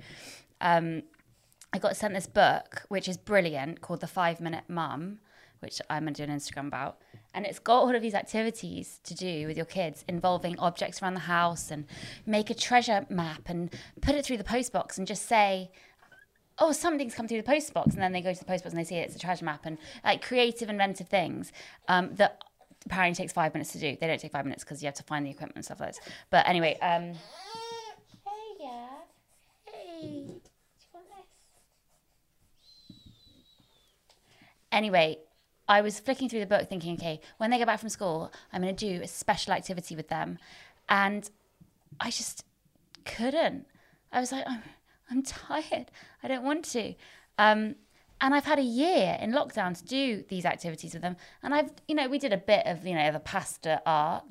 [0.60, 1.02] Um,
[1.72, 5.20] I got sent this book, which is brilliant, called The Five Minute Mum,
[5.60, 6.98] which I'm going to do an Instagram about.
[7.32, 11.14] And it's got all of these activities to do with your kids involving objects around
[11.14, 11.86] the house and
[12.26, 15.70] make a treasure map and put it through the post box and just say,
[16.58, 18.74] oh, something's come through the post box, and then they go to the post box
[18.74, 21.52] and they see it's a treasure map, and like creative, inventive things
[21.88, 22.42] um, that
[22.84, 23.96] apparently takes five minutes to do.
[23.98, 25.90] They don't take five minutes because you have to find the equipment and stuff like
[25.90, 26.00] this.
[26.30, 28.88] But anyway, um, hey, yeah,
[29.64, 30.40] hey, do you
[30.92, 32.96] want this?
[34.72, 35.18] Anyway,
[35.70, 38.60] I was flicking through the book thinking, okay, when they get back from school, I'm
[38.60, 40.36] going to do a special activity with them.
[40.88, 41.30] And
[42.00, 42.44] I just
[43.04, 43.66] couldn't.
[44.12, 44.62] I was like, I'm,
[45.08, 45.92] I'm tired.
[46.24, 46.94] I don't want to.
[47.38, 47.76] Um,
[48.20, 51.16] and I've had a year in lockdown to do these activities with them.
[51.40, 54.24] And I've, you know, we did a bit of, you know, the pasta art,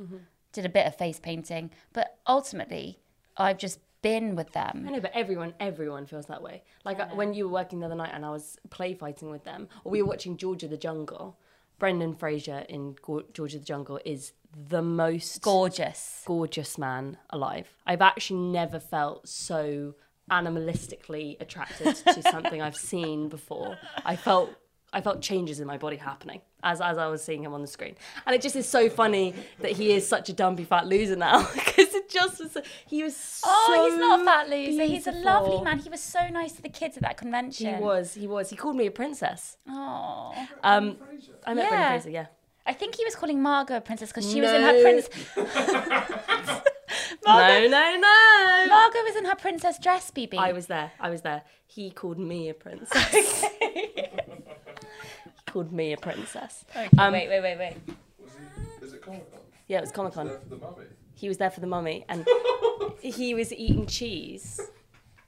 [0.52, 3.00] did a bit of face painting, but ultimately,
[3.38, 4.86] I've just been with them.
[4.88, 6.64] I know, but everyone, everyone feels that way.
[6.86, 9.44] Like uh, when you were working the other night and I was play fighting with
[9.44, 11.38] them, or we were watching George of the Jungle.
[11.80, 16.24] Brendan Fraser in Go- George of the Jungle is the most Gorgeous.
[16.26, 17.70] gorgeous man alive.
[17.88, 19.96] I've actually never felt so
[20.30, 23.78] animalistically attracted to something I've seen before.
[24.04, 24.54] I felt
[24.92, 27.68] I felt changes in my body happening as as I was seeing him on the
[27.68, 31.16] screen, and it just is so funny that he is such a dumpy fat loser
[31.16, 34.84] now because just was he was so Oh, he's not a fat loser.
[34.84, 35.80] He's a lovely man.
[35.80, 37.76] He was so nice to the kids at that convention.
[37.76, 39.58] He was he was he called me a princess.
[39.68, 40.34] Oh.
[40.64, 40.98] Um,
[41.46, 41.70] I met Yeah.
[41.70, 42.26] Brendan Fraser, yeah.
[42.66, 44.82] I think he was calling Margot a princess because she was in her No.
[44.82, 45.10] prince.
[47.26, 48.66] No, no, no.
[48.70, 50.36] Margot was in her princess dress, BB.
[50.38, 50.92] I was there.
[51.00, 51.44] I was there.
[51.68, 53.12] He called me a princess.
[53.62, 54.10] he
[55.46, 56.66] called me a princess.
[56.72, 57.76] Okay, Um, wait, wait, wait, wait.
[58.20, 58.32] Was
[58.82, 58.86] he?
[58.86, 59.40] Is it Comic Con?
[59.68, 60.32] Yeah, it was Comic Con.
[61.20, 61.20] There for the mummy.
[61.20, 62.26] He was there for the mummy, and
[63.02, 64.60] he was eating cheese.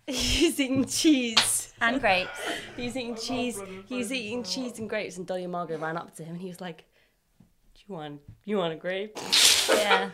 [0.07, 1.73] He was eating cheese.
[1.79, 2.29] And grapes.
[2.75, 3.61] He was eating cheese.
[3.87, 6.41] He was eating cheese and grapes, and Dolly and Margot ran up to him, and
[6.41, 6.85] he was like,
[7.75, 8.21] "Do you want?
[8.43, 9.17] You want a grape?"
[9.69, 10.09] Yeah.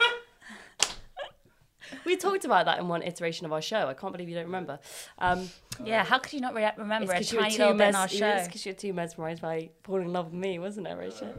[2.05, 3.87] We talked about that in one iteration of our show.
[3.87, 4.77] I can't believe you don't remember.
[5.19, 5.49] Um,
[5.85, 7.77] Yeah, how could you not re- remember a it's because you were tiny too little
[7.77, 8.51] bit in mes- our it's show?
[8.51, 11.33] 'cause you were too mesmerised by falling in love with me, wasn't it, Rachel?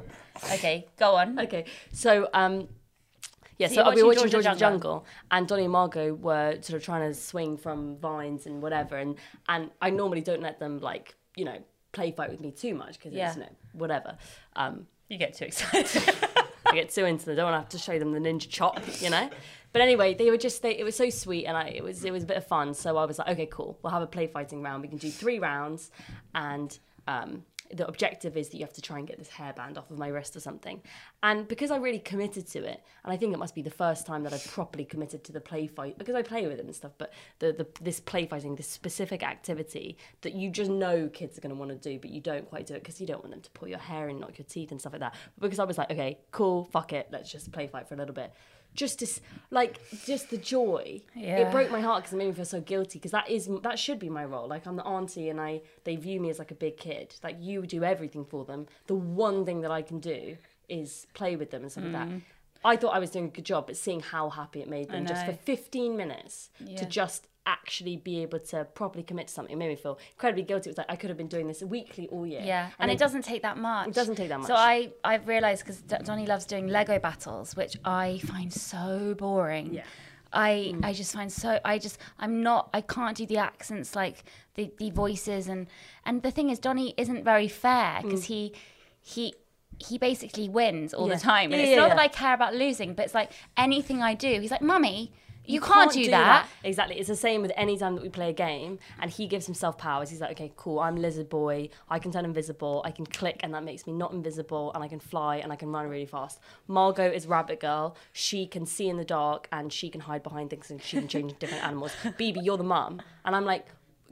[0.55, 1.38] Okay, go on.
[1.38, 2.66] Okay, so um,
[3.59, 4.81] yeah, So so, we were watching Georgia George of the Jungle.
[4.90, 8.97] Jungle, and Donnie and Margot were sort of trying to swing from vines and whatever,
[8.97, 9.16] and
[9.49, 11.59] and I normally don't let them like you know
[11.92, 13.29] play fight with me too much because Yeah.
[13.29, 14.16] it's you know whatever.
[14.57, 16.03] Um, You get too excited.
[16.66, 17.33] I get too into them.
[17.33, 19.31] I don't want to have to show them the ninja chop, you know.
[19.73, 22.12] But anyway, they were just they, it was so sweet, and I it was it
[22.12, 22.75] was a bit of fun.
[22.75, 23.79] So I was like, okay, cool.
[23.83, 24.83] We'll have a play fighting round.
[24.83, 25.90] We can do three rounds,
[26.35, 29.90] and um, the objective is that you have to try and get this hairband off
[29.90, 30.83] of my wrist or something.
[31.22, 34.07] And because I really committed to it, and I think it must be the first
[34.07, 36.74] time that I've properly committed to the play fight because I play with them and
[36.74, 36.92] stuff.
[36.98, 41.40] But the, the this play fighting, this specific activity that you just know kids are
[41.40, 43.33] going to want to do, but you don't quite do it because you don't want
[43.33, 45.14] them to pull your hair and knock your teeth and stuff like that.
[45.38, 47.98] But because I was like, okay, cool, fuck it, let's just play fight for a
[47.98, 48.33] little bit.
[48.79, 49.07] Just to
[49.51, 51.03] like, just the joy.
[51.14, 51.38] Yeah.
[51.38, 53.79] It broke my heart because it made me feel so guilty because that is that
[53.79, 54.47] should be my role.
[54.49, 57.14] Like I'm the auntie and I they view me as like a big kid.
[57.23, 58.67] Like you do everything for them.
[58.87, 60.37] The one thing that I can do
[60.69, 62.09] is play with them and stuff like that.
[62.09, 62.23] Mm.
[62.64, 65.07] I thought I was doing a good job, but seeing how happy it made them
[65.07, 66.77] just for 15 minutes Yeah.
[66.79, 70.42] to just actually be able to properly commit to something it made me feel incredibly
[70.42, 70.68] guilty.
[70.68, 72.42] It was like I could have been doing this weekly all year.
[72.44, 73.88] Yeah, and, it then- doesn't take that much.
[73.88, 74.48] It doesn't take that much.
[74.48, 74.54] So.
[74.54, 79.74] I I've realised because Donnie loves doing Lego battles, which I find so boring.
[79.74, 79.84] Yeah.
[80.30, 80.84] I mm.
[80.84, 84.24] I just find so I just I'm not I can't do the accents like
[84.56, 85.66] the the voices and
[86.04, 88.02] and the thing is Donnie isn't very fair mm.
[88.02, 88.52] because he
[89.00, 89.34] he
[89.78, 91.14] he basically wins all Yeah.
[91.14, 93.30] the time and Yeah, it's yeah, not that I care about losing but it's like
[93.56, 95.12] anything I do he's like mummy
[95.48, 96.46] You can't do that.
[96.62, 96.98] Exactly.
[96.98, 99.78] It's the same with any time that we play a game and he gives himself
[99.78, 100.11] powers.
[100.11, 101.70] He's like, okay, cool, I'm lizard boy.
[101.88, 102.82] I can turn invisible.
[102.84, 105.56] I can click and that makes me not invisible and I can fly and I
[105.56, 106.40] can run really fast.
[106.66, 107.96] Margot is rabbit girl.
[108.12, 111.08] She can see in the dark and she can hide behind things and she can
[111.08, 111.92] change into different animals.
[112.16, 113.00] Bibi, you're the mum.
[113.24, 113.66] And I'm like,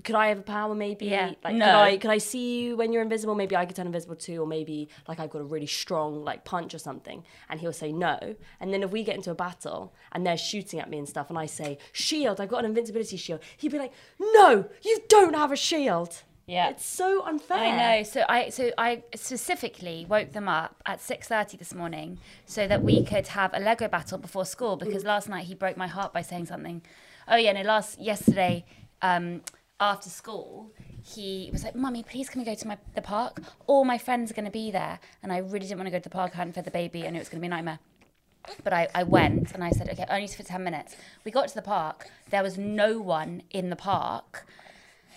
[0.05, 1.07] could I have a power maybe?
[1.07, 1.33] Yeah.
[1.43, 1.65] Like No.
[1.67, 3.35] could I could I see you when you're invisible?
[3.35, 6.45] Maybe I could turn invisible too, or maybe like I've got a really strong like
[6.45, 7.25] punch or something.
[7.49, 8.19] And he'll say no.
[8.61, 11.31] And then if we get into a battle and they're shooting at me and stuff,
[11.31, 15.35] and I say shield, I've got an invincibility shield, he'd be like, no, you don't
[15.35, 16.23] have a shield.
[16.47, 16.69] Yeah.
[16.69, 17.59] it's so unfair.
[17.59, 18.03] I know.
[18.05, 22.83] So I so I specifically woke them up at six thirty this morning so that
[22.85, 26.13] we could have a Lego battle before school because last night he broke my heart
[26.13, 26.83] by saying something.
[27.27, 28.65] Oh yeah, no, last yesterday,
[29.03, 29.43] um,
[29.79, 33.43] after school, he was like, "Mummy, please can we go to my the park?
[33.67, 35.99] All my friends are going to be there." And I really didn't want to go
[35.99, 36.33] to the park.
[36.35, 37.07] I hadn't fed the baby.
[37.07, 37.79] I knew it was going to be a nightmare.
[38.63, 40.97] But I, I went and I said, okay, only for 10 minutes.
[41.25, 42.09] We got to the park.
[42.31, 44.47] There was no one in the park.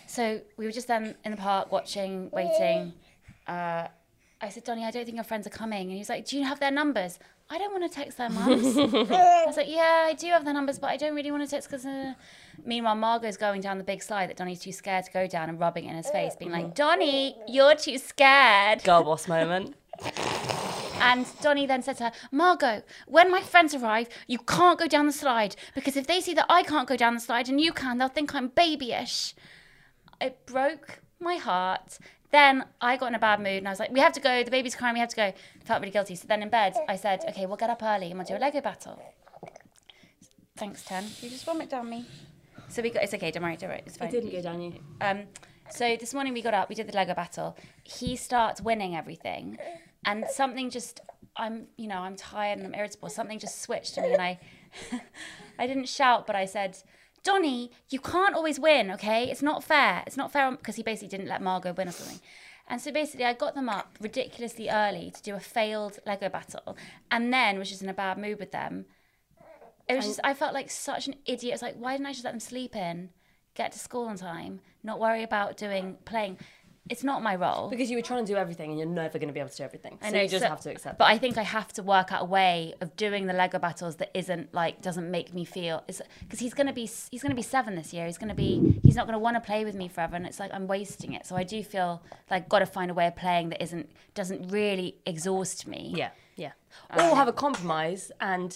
[0.07, 2.93] So we were just then in the park watching, waiting.
[3.47, 3.87] Uh,
[4.41, 5.83] I said, Donnie, I don't think your friends are coming.
[5.83, 7.19] And he was like, Do you have their numbers?
[7.51, 8.77] I don't want to text their mums.
[8.77, 11.49] I was like, Yeah, I do have their numbers, but I don't really want to
[11.49, 11.85] text because.
[11.85, 12.13] Uh...
[12.65, 15.59] Meanwhile, Margot's going down the big slide that Donnie's too scared to go down and
[15.59, 18.83] rubbing it in his face, being like, Donnie, you're too scared.
[18.83, 19.75] Girl boss moment.
[21.01, 25.05] And Donnie then said to her, Margot, when my friends arrive, you can't go down
[25.05, 27.71] the slide because if they see that I can't go down the slide and you
[27.71, 29.33] can, they'll think I'm babyish.
[30.19, 31.99] It broke my heart.
[32.31, 34.43] Then I got in a bad mood and I was like, we have to go.
[34.43, 34.93] The baby's crying.
[34.93, 35.23] We have to go.
[35.23, 36.15] I felt really guilty.
[36.15, 38.37] So then in bed, I said, okay, we'll get up early and we'll do a
[38.37, 39.01] Lego battle.
[40.57, 41.05] Thanks, Ten.
[41.21, 42.05] You just vomit down me.
[42.67, 43.31] So we got, it's okay.
[43.31, 43.57] Don't worry.
[43.57, 43.81] Don't worry.
[43.85, 44.09] It's fine.
[44.09, 44.73] It didn't go down you.
[45.01, 45.23] Um,
[45.71, 47.55] so this morning we got up, we did the Lego battle.
[47.83, 49.57] He starts winning everything,
[50.05, 50.99] and something just,
[51.35, 53.09] I'm, you know, I'm tired and I'm irritable.
[53.09, 54.39] Something just switched to me, and I,
[55.59, 56.77] I didn't shout, but I said,
[57.23, 59.29] Donnie, you can't always win, okay?
[59.29, 60.03] It's not fair.
[60.07, 62.19] It's not fair because he basically didn't let Margot win or something.
[62.67, 66.77] And so basically, I got them up ridiculously early to do a failed Lego battle,
[67.09, 68.85] and then was just in a bad mood with them.
[69.87, 71.55] It was just, I felt like such an idiot.
[71.55, 73.09] It's like, why didn't I just let them sleep in,
[73.55, 76.37] get to school on time, not worry about doing playing?
[76.89, 77.69] It's not my role.
[77.69, 79.57] Because you were trying to do everything and you're never going to be able to
[79.57, 79.99] do everything.
[80.01, 81.05] So I know, you just so- have to accept But.
[81.05, 84.09] I think I have to work out a way of doing the Lego battles that
[84.13, 87.93] isn't like doesn't make me feel because he's gonna be he's gonna be seven this
[87.93, 88.05] year.
[88.07, 90.51] He's gonna be he's not gonna want to play with me forever, and it's like
[90.53, 91.25] I'm wasting it.
[91.25, 94.49] So I do feel like got to find a way of playing that isn't doesn't
[94.49, 95.93] really exhaust me.
[95.95, 96.51] Yeah, yeah.
[96.95, 98.55] Or have a compromise and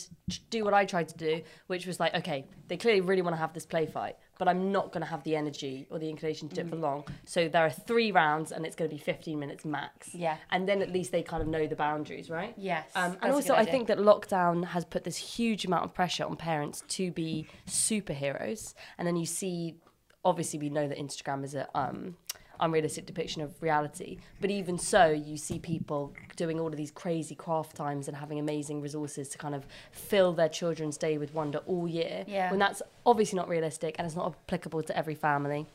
[0.49, 3.39] do what I tried to do, which was like, okay, they clearly really want to
[3.39, 6.47] have this play fight, but I'm not going to have the energy or the inclination
[6.49, 7.03] to do it for long.
[7.25, 10.13] So there are three rounds and it's going to be 15 minutes max.
[10.15, 10.37] Yeah.
[10.51, 12.53] And then at least they kind of know the boundaries, right?
[12.57, 16.23] Yes, Um, and also, I think that lockdown has put this huge amount of pressure
[16.23, 18.73] on parents to be superheroes.
[18.97, 19.75] And then you see,
[20.23, 22.15] obviously, we know that Instagram is a um,
[22.59, 24.17] unrealistic depiction of reality.
[24.41, 28.39] But even so, you see people doing all of these crazy craft times and having
[28.39, 32.23] amazing resources to kind of fill their children's day with wonder all year.
[32.27, 32.49] Yeah.
[32.49, 35.65] When that's obviously not realistic and it's not applicable to every family.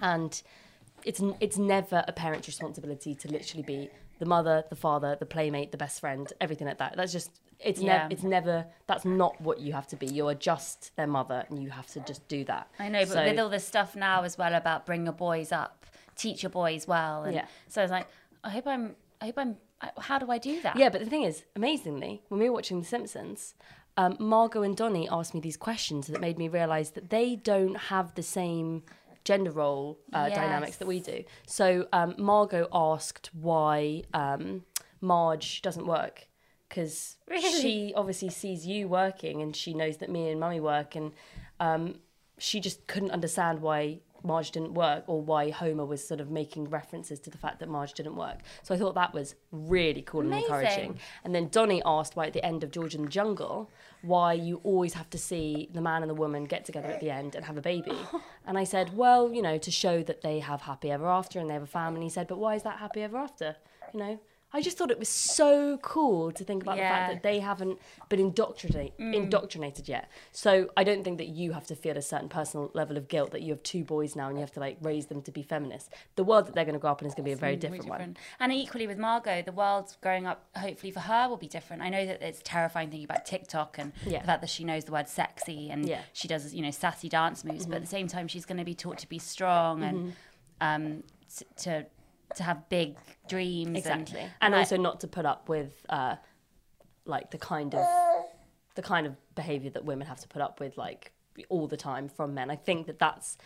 [0.00, 0.40] And
[1.04, 5.70] it's it's never a parent's responsibility to literally be the mother, the father, the playmate,
[5.72, 6.96] the best friend, everything like that.
[6.96, 7.98] That's just it's Yeah.
[7.98, 10.06] never it's never that's not what you have to be.
[10.06, 12.68] You're just their mother, and you have to just do that.
[12.78, 15.52] I know, but So- with all this stuff now as well about bring your boys
[15.52, 17.46] up, teach your boys well, and Yeah.
[17.68, 18.06] so I was like,
[18.42, 19.56] I hope I'm, I hope I'm.
[19.98, 20.76] How do I do that?
[20.76, 23.54] Yeah, but the thing is, amazingly, when we were watching The Simpsons,
[23.98, 27.76] um, Margot and Donnie asked me these questions that made me realise that they don't
[27.76, 28.82] have the same
[29.24, 31.24] gender role uh, dynamics that we do.
[31.46, 34.64] So um, Margot asked why um,
[35.00, 36.28] Marge doesn't work
[36.68, 37.60] because Really?
[37.60, 41.12] she obviously sees you working and she knows that me and Mummy work and
[41.60, 41.96] um,
[42.38, 46.68] she just couldn't understand why Marge didn't work or why Homer was sort of making
[46.68, 48.40] references to the fact that Marge didn't work.
[48.62, 50.98] So I thought that was really cool and encouraging.
[51.24, 53.70] And then Donnie asked why at the end of George in the Jungle,
[54.02, 57.10] why you always have to see the man and the woman get together at the
[57.10, 57.96] end and have a baby.
[58.46, 61.48] and I said, well, you know, to show that they have happy ever after and
[61.48, 62.02] they have a family.
[62.02, 63.56] He said, but why is that happy ever after?
[63.92, 64.20] You know,
[64.52, 67.78] I just thought it was so cool to think about the fact that they haven't
[68.08, 70.08] been indoctrinate, indoctrinated yet.
[70.32, 73.32] So I don't think that you have to feel a certain personal level of guilt
[73.32, 75.42] that you have two boys now and you have to like raise them to be
[75.42, 75.92] feminist.
[76.14, 77.56] The world that they're going to grow up in is going to be a very
[77.56, 78.16] different, one.
[78.40, 81.82] And equally with Margot, the world growing up, hopefully for her, will be different.
[81.82, 84.20] I know that it's terrifying thinking about TikTok and Yeah.
[84.20, 85.96] the fact that she knows the word sexy and Yeah.
[85.96, 86.04] Mm-hmm.
[86.14, 87.66] she does, you know, sassy dance moves.
[87.66, 90.12] But at the same time, she's going to be taught to be strong and
[90.60, 91.02] um,
[91.36, 91.86] t- to
[92.34, 92.96] to have big
[93.28, 93.78] dreams.
[93.78, 94.20] Exactly.
[94.20, 96.16] And, And, I- also not to put up with uh,
[97.04, 97.86] like the kind of
[98.74, 101.12] the kind of behavior that women have to put up with like
[101.48, 102.50] all the time from men.
[102.50, 103.38] I think that that's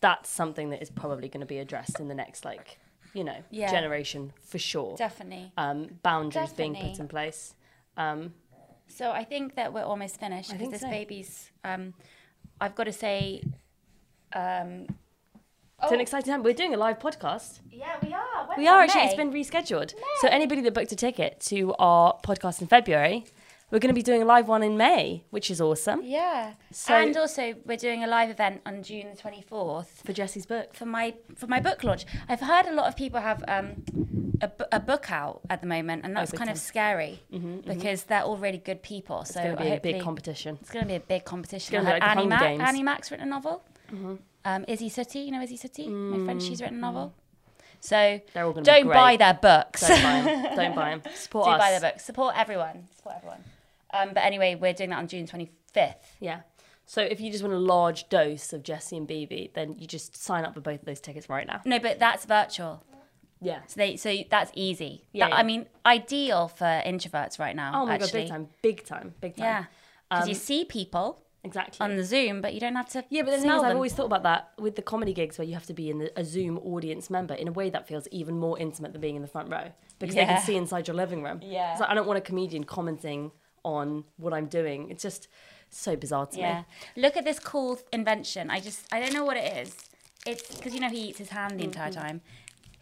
[0.00, 2.78] that's something that is probably going to be addressed in the next like
[3.14, 3.70] you know Yeah.
[3.70, 4.96] generation for sure.
[4.96, 5.52] Definitely.
[5.56, 7.54] Um, boundaries being put in place.
[7.96, 8.34] Um,
[8.88, 10.90] So I think that we're almost finished because this so.
[10.90, 11.50] baby's.
[11.64, 11.94] Um,
[12.60, 13.42] I've got to say.
[14.34, 14.86] Um,
[15.82, 16.42] It's an exciting time.
[16.42, 17.60] We're doing a live podcast.
[17.70, 18.46] yeah, we are.
[18.46, 19.00] When's We are actually.
[19.02, 19.06] May?
[19.06, 19.94] It's been rescheduled.
[20.20, 23.24] So anybody that booked a ticket to our podcast in February,
[23.70, 26.52] we're going to be doing a live one in May, which is awesome Yeah.
[26.70, 30.46] So- and also, we're doing a live event on June the twenty fourth for Jesse's
[30.46, 30.74] book.
[30.74, 32.04] for my for my book launch.
[32.28, 33.82] I've heard a lot of people have um,
[34.40, 36.62] a, a book out at the moment, and that's big kind of time.
[36.62, 37.22] scary
[37.66, 39.22] because they're all really good people.
[39.22, 40.58] It's so going to be a big competition.
[40.60, 41.72] It's going to be a big competition.
[41.74, 42.60] gonna I be heard like Annie, Mm-hmm.
[42.60, 43.64] Annie written a novel.
[44.44, 47.14] Um, Izzy Sooty, you know Izzy Sooty, my friend, she's written a novel.
[47.80, 48.22] So Mm.
[48.32, 49.80] They're all going to be don't buy their books.
[49.86, 50.56] Don't buy them.
[50.56, 51.02] Don't buy them.
[51.14, 51.50] Support us.
[51.50, 51.58] Do us.
[51.60, 52.04] buy their books.
[52.04, 52.88] Support everyone.
[52.96, 53.44] Support everyone.
[53.92, 55.94] Um, but anyway, we're doing that on June 25th.
[56.20, 56.40] Yeah.
[56.86, 60.16] So if you just want a large dose of Jesse and BB, then you just
[60.16, 61.60] sign up for both of those tickets right now.
[61.64, 62.84] No, but that's virtual.
[63.40, 63.60] Yeah.
[63.66, 65.04] So they, so that's easy.
[65.12, 65.36] Yeah, That- yeah.
[65.38, 67.72] I mean, ideal for introverts right now.
[67.82, 68.06] Oh my actually.
[68.06, 69.44] god, big time, big time, big time.
[69.44, 69.64] Yeah,
[70.08, 71.84] because Um, you see people Exactly.
[71.84, 73.04] on the Zoom, but you don't have to.
[73.10, 75.46] yeah, but the thing is, I've always thought about that with the comedy gigs where
[75.46, 77.34] you have to be in the, a Zoom audience member.
[77.34, 80.14] In a way, that feels even more intimate than being in the front row because
[80.14, 81.40] they can see inside your living room.
[81.42, 81.76] Yeah.
[81.80, 83.32] Like I don't want a comedian commenting
[83.64, 84.88] on what I'm doing.
[84.90, 85.26] It's just
[85.70, 86.58] so bizarre to Yeah.
[86.96, 87.02] me.
[87.02, 88.48] Look at this cool invention.
[88.50, 89.74] I just I don't know what it is.
[90.24, 92.00] It's because you know he eats his hand the entire Mm-hmm.
[92.00, 92.20] time.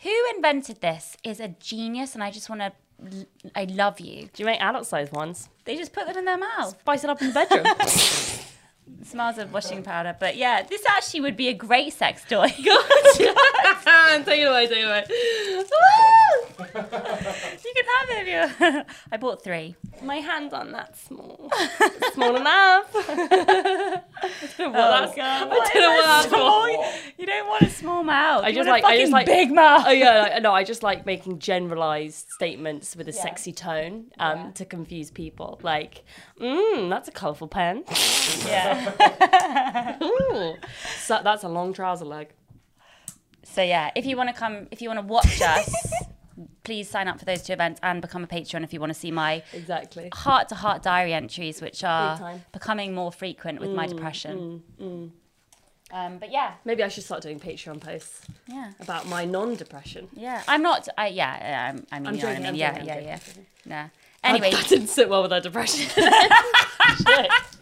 [0.03, 2.73] Who invented this is a genius, and I just want to.
[3.57, 4.29] I love you.
[4.33, 5.49] Do you make adult size ones?
[5.65, 6.79] They just put them in their mouth.
[6.81, 7.65] Spice it up in the bedroom.
[9.01, 12.49] It smells of washing powder, but yeah, this actually would be a great sex toy.
[14.25, 15.05] take it away, take it away.
[17.65, 18.29] you can have it.
[18.29, 18.83] If you...
[19.13, 19.77] I bought three.
[20.03, 21.51] My hands aren't that small.
[22.15, 22.91] small enough.
[22.95, 24.05] I
[24.59, 25.19] don't know what that's.
[25.19, 27.13] I don't know what that's.
[27.19, 28.45] You don't want a small mouth.
[28.45, 29.85] I You just want like a I just like big mouth.
[29.87, 33.23] Oh yeah, no, I just like making generalized statements with a Yeah.
[33.23, 34.51] sexy tone um, Yeah.
[34.53, 35.59] to confuse people.
[35.63, 36.05] Like,
[36.41, 37.85] mmm, that's a colourful pen.
[38.47, 39.99] Yeah.
[40.03, 40.55] Ooh.
[40.99, 42.33] so that's a long trouser leg.
[43.43, 45.75] So yeah, if you want to come, if you want to watch us,
[46.65, 48.99] please sign up for those two events and become a patron if you want to
[48.99, 50.11] see my Exactly.
[50.15, 54.63] heart to heart diary entries, which are becoming more frequent with my mm, depression.
[54.81, 55.11] Mm, mm.
[55.93, 60.09] Um, but yeah, Maybe I should start doing Patreon posts yeah, about my non-depression.
[60.15, 60.43] yeah.
[60.47, 60.89] I'm not.
[60.97, 61.37] I yeah.
[61.41, 62.47] yeah, I'm, I mean, I'm you know what I mean.
[62.47, 63.83] I'm yeah, joking, I'm yeah, joking, yeah.
[63.83, 63.89] Nah.
[64.23, 65.91] Anyway, that didn't sit well with our depression.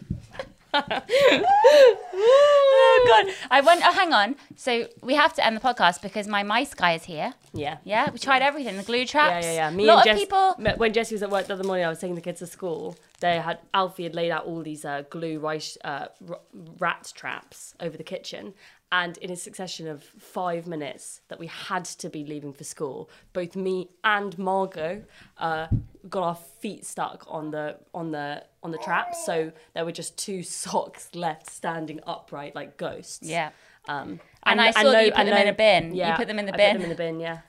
[2.21, 3.81] Oh god, I went.
[3.85, 4.35] Oh, hang on.
[4.55, 7.33] So we have to end the podcast because my mice guy is here.
[7.53, 7.77] Yeah.
[7.83, 8.77] Yeah, we tried everything.
[8.77, 9.45] The glue traps.
[9.45, 9.69] yeah, yeah.
[9.69, 9.75] Yeah.
[9.75, 10.55] Me a lot and of Jess, people.
[10.77, 12.95] when Jessie was at work the other morning, I was taking the kids to school.
[13.19, 16.39] They had Alfie had laid out all these uh, glue rice, uh, r-
[16.79, 18.53] rat traps over the kitchen,
[18.91, 23.09] and in a succession of five minutes that we had to be leaving for school,
[23.33, 25.03] both me and Margot
[25.37, 25.67] uh,
[26.09, 30.17] got our feet stuck on the on the on the trap, So there were just
[30.17, 33.19] two socks left standing upright like ghosts.
[33.27, 33.49] Yeah.
[33.87, 35.95] Um, And I saw that you put and them in a bin.
[35.95, 36.71] Yeah, You put them in the I bin.
[36.71, 37.19] Put them in the bin.
[37.19, 37.39] Yeah.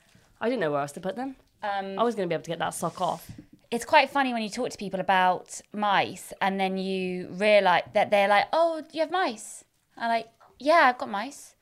[0.40, 1.36] I didn't know where else to put them.
[1.62, 3.30] Um, I was going to be able to get that sock off.
[3.70, 8.10] it's quite funny when you talk to people about mice and then you realize that
[8.10, 9.64] they're like, "Oh, you have mice?"
[9.98, 11.54] I'm like, "Yeah, I've got mice,"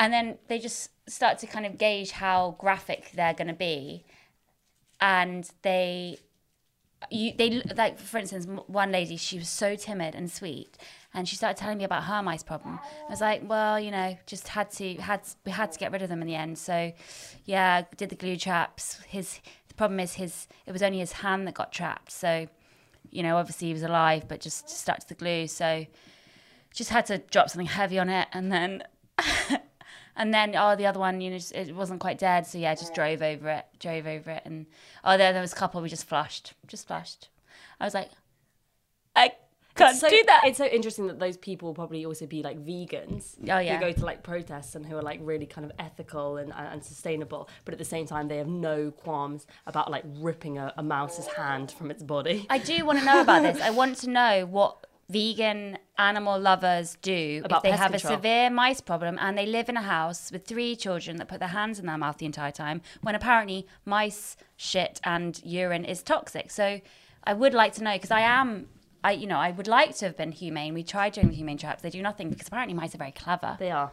[0.00, 4.04] and then they just start to kind of gauge how graphic they're going to be,
[5.00, 6.18] and they,
[7.10, 10.76] you, they like for instance, one lady she was so timid and sweet.
[11.16, 12.80] And she started telling me about her mice problem.
[13.06, 16.02] I was like, well, you know, just had to had we had to get rid
[16.02, 16.58] of them in the end.
[16.58, 16.92] So,
[17.44, 19.00] yeah, did the glue traps.
[19.08, 22.10] His the problem is his it was only his hand that got trapped.
[22.10, 22.48] So,
[23.10, 25.46] you know, obviously he was alive, but just stuck to the glue.
[25.46, 25.86] So,
[26.72, 28.82] just had to drop something heavy on it, and then,
[30.16, 32.46] and then oh, the other one, you know, just, it wasn't quite dead.
[32.46, 34.66] So yeah, just drove over it, drove over it, and
[35.04, 37.28] oh, there there was a couple we just flushed, just flushed.
[37.80, 38.10] I was like,
[39.16, 39.32] I
[39.74, 40.42] can't so, do that.
[40.44, 43.36] It's so interesting that those people will probably also be like vegans.
[43.50, 43.74] Oh, yeah.
[43.74, 46.68] Who go to like protests and who are like really kind of ethical and, uh,
[46.70, 50.72] and sustainable, but at the same time they have no qualms about like ripping a,
[50.76, 52.46] a mouse's hand from its body.
[52.48, 53.60] I do want to know about this.
[53.60, 58.12] I want to know what vegan animal lovers do About if they have control.
[58.12, 61.40] a severe mice problem and they live in a house with three children that put
[61.40, 66.02] their hands in their mouth the entire time when apparently mice shit and urine is
[66.02, 66.50] toxic.
[66.50, 66.80] So
[67.24, 68.68] I would like to know because I am
[69.02, 70.74] I you know I would like to have been humane.
[70.74, 71.82] We tried doing the humane traps.
[71.82, 73.56] They do nothing because apparently mice are very clever.
[73.58, 73.92] They are.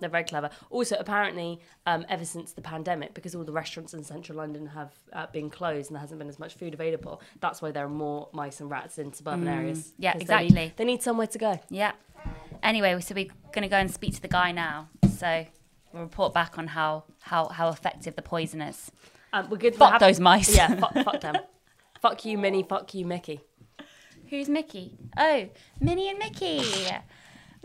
[0.00, 0.50] They're very clever.
[0.70, 4.92] Also, apparently, um, ever since the pandemic, because all the restaurants in central London have
[5.12, 7.88] uh, been closed and there hasn't been as much food available, that's why there are
[7.88, 9.92] more mice and rats in suburban areas.
[9.98, 10.72] Yeah, 'Cause they need- exactly.
[10.76, 11.60] They need, somewhere to go.
[11.70, 11.92] Yeah.
[12.62, 14.88] Anyway, so we're going to go and speak to the guy now.
[15.18, 15.46] So
[15.92, 18.90] we'll report back on how how how effective the poison is.
[19.32, 19.74] Um, we're good.
[19.76, 20.54] Fuck hap- those mice.
[20.56, 21.36] Yeah, fuck, fuck them.
[22.00, 22.62] fuck you, Minnie.
[22.62, 23.40] Fuck you, Mickey.
[24.30, 24.96] Who's Mickey?
[25.16, 25.48] Oh,
[25.80, 26.60] Minnie and Mickey.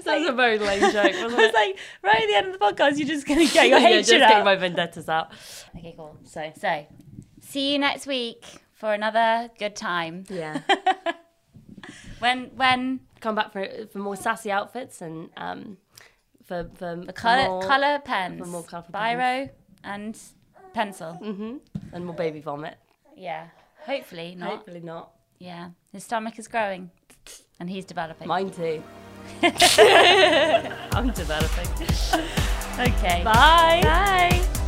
[0.04, 2.54] That was a very lame joke, wasn't I was like, right at the end of
[2.54, 4.46] the podcast, you're just going to get your yeah, hatred just getting out.
[4.46, 5.32] my vendettas out.
[5.78, 6.18] Okay, cool.
[6.24, 6.86] So, So,
[7.42, 10.24] see you next week for another good time.
[10.30, 10.62] yeah.
[12.20, 15.78] When when Come back for for more sassy outfits and um,
[16.46, 19.50] for for the color more, color pens, for more colourful biro
[19.84, 20.18] and
[20.74, 21.14] pencil.
[21.14, 21.58] hmm
[21.94, 22.78] and more baby vomit.
[23.16, 23.48] Yeah,
[23.86, 24.50] hopefully not.
[24.50, 25.12] Hopefully not.
[25.38, 26.89] Yeah, his stomach is growing,
[27.60, 28.28] and he's developing.
[28.28, 28.82] Mine too.
[30.93, 31.67] I'm developing.
[32.79, 33.21] Okay.
[33.23, 33.82] Bye.
[33.84, 34.61] Bye.